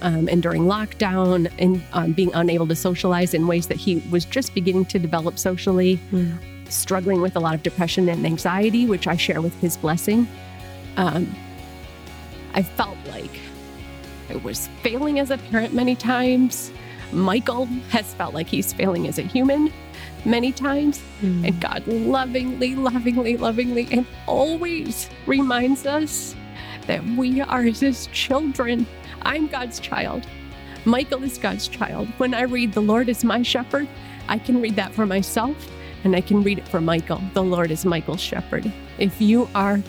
[0.00, 4.24] Um, and during lockdown, and um, being unable to socialize in ways that he was
[4.24, 6.38] just beginning to develop socially, mm.
[6.70, 10.28] struggling with a lot of depression and anxiety, which I share with his blessing.
[10.96, 11.34] Um,
[12.54, 13.40] I felt like
[14.28, 16.70] I was failing as a parent many times.
[17.12, 19.72] Michael has felt like he's failing as a human
[20.24, 21.00] many times.
[21.20, 21.48] Mm.
[21.48, 26.34] And God lovingly, lovingly, lovingly, and always reminds us
[26.86, 28.86] that we are His children.
[29.22, 30.26] I'm God's child.
[30.84, 32.08] Michael is God's child.
[32.18, 33.88] When I read, The Lord is my shepherd,
[34.28, 35.70] I can read that for myself
[36.04, 37.20] and I can read it for Michael.
[37.34, 38.72] The Lord is Michael's shepherd.
[38.98, 39.82] If you are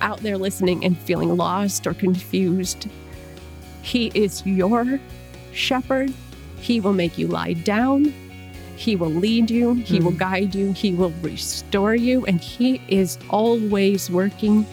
[0.00, 2.88] out there listening and feeling lost or confused,
[3.86, 4.98] He is your
[5.52, 6.12] shepherd.
[6.60, 8.12] He will make you lie down.
[8.74, 10.04] He will lead you, He mm.
[10.04, 14.64] will guide you, He will restore you, and He is always working,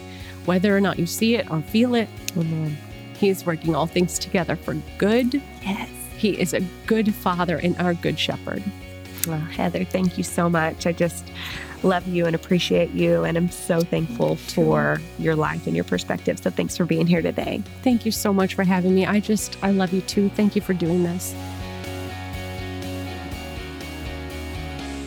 [0.45, 2.09] whether or not you see it or feel it.
[2.35, 2.75] Amen.
[3.17, 5.41] He is working all things together for good.
[5.61, 5.89] Yes.
[6.17, 8.63] He is a good father and our good shepherd.
[9.27, 10.85] Well, Heather, thank you so much.
[10.85, 11.25] I just
[11.83, 13.23] love you and appreciate you.
[13.23, 16.39] And I'm so thankful for your life and your perspective.
[16.39, 17.61] So thanks for being here today.
[17.83, 19.05] Thank you so much for having me.
[19.05, 20.29] I just, I love you too.
[20.29, 21.35] Thank you for doing this.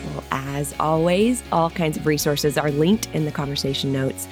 [0.05, 4.27] Well, as always, all kinds of resources are linked in the conversation notes.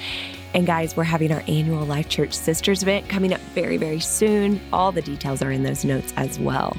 [0.54, 4.58] And guys, we're having our annual Life Church Sisters event coming up very, very soon.
[4.72, 6.74] All the details are in those notes as well.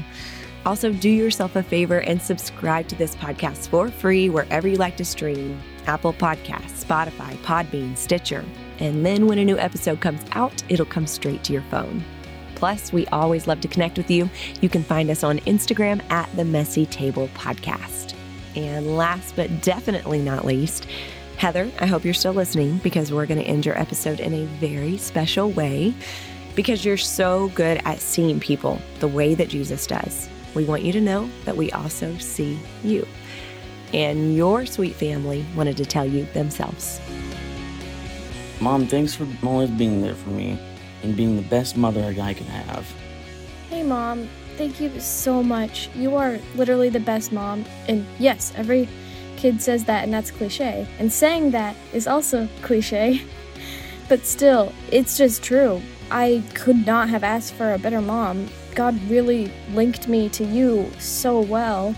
[0.67, 4.97] Also, do yourself a favor and subscribe to this podcast for free wherever you like
[4.97, 8.43] to stream Apple Podcasts, Spotify, Podbean, Stitcher.
[8.79, 12.03] And then when a new episode comes out, it'll come straight to your phone.
[12.55, 14.29] Plus, we always love to connect with you.
[14.59, 18.13] You can find us on Instagram at the Messy Table Podcast.
[18.57, 20.85] And last but definitely not least,
[21.37, 24.43] Heather, I hope you're still listening because we're going to end your episode in a
[24.57, 25.93] very special way
[26.57, 30.27] because you're so good at seeing people the way that Jesus does.
[30.53, 33.07] We want you to know that we also see you.
[33.93, 36.99] And your sweet family wanted to tell you themselves.
[38.59, 40.59] Mom, thanks for always being there for me
[41.03, 42.91] and being the best mother a guy can have.
[43.69, 44.27] Hey, Mom.
[44.57, 45.87] Thank you so much.
[45.93, 47.63] You are literally the best mom.
[47.87, 48.89] And yes, every
[49.35, 50.87] kid says that, and that's cliche.
[50.97, 53.21] And saying that is also cliche.
[54.09, 55.81] But still, it's just true.
[56.09, 58.47] I could not have asked for a better mom.
[58.77, 61.95] God really linked me to you so well.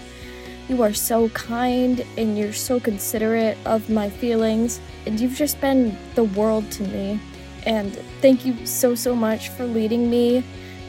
[0.69, 5.97] You are so kind and you're so considerate of my feelings, and you've just been
[6.15, 7.19] the world to me.
[7.65, 10.41] And thank you so, so much for leading me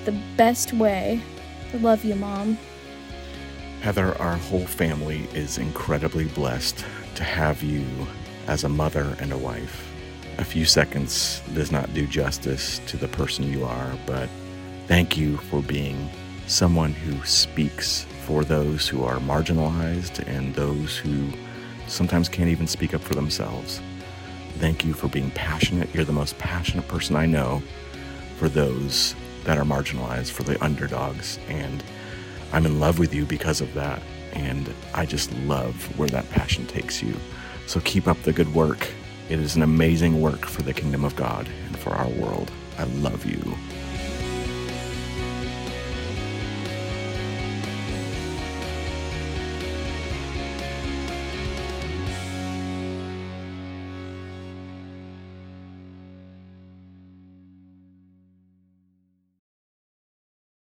[0.05, 1.20] the best way.
[1.74, 2.57] I love you, Mom.
[3.80, 6.84] Heather, our whole family is incredibly blessed
[7.16, 7.84] to have you
[8.47, 9.91] as a mother and a wife.
[10.38, 14.28] A few seconds does not do justice to the person you are, but
[14.91, 16.11] thank you for being
[16.49, 21.28] someone who speaks for those who are marginalized and those who
[21.86, 23.80] sometimes can't even speak up for themselves.
[24.55, 25.95] Thank you for being passionate.
[25.95, 27.62] You're the most passionate person I know
[28.36, 29.14] for those
[29.45, 31.38] that are marginalized, for the underdogs.
[31.49, 31.84] And
[32.53, 34.03] I'm in love with you because of that.
[34.32, 37.14] And I just love where that passion takes you.
[37.68, 38.88] So keep up the good work.
[39.28, 42.51] It is an amazing work for the kingdom of God and for our world.
[42.76, 43.57] I love you.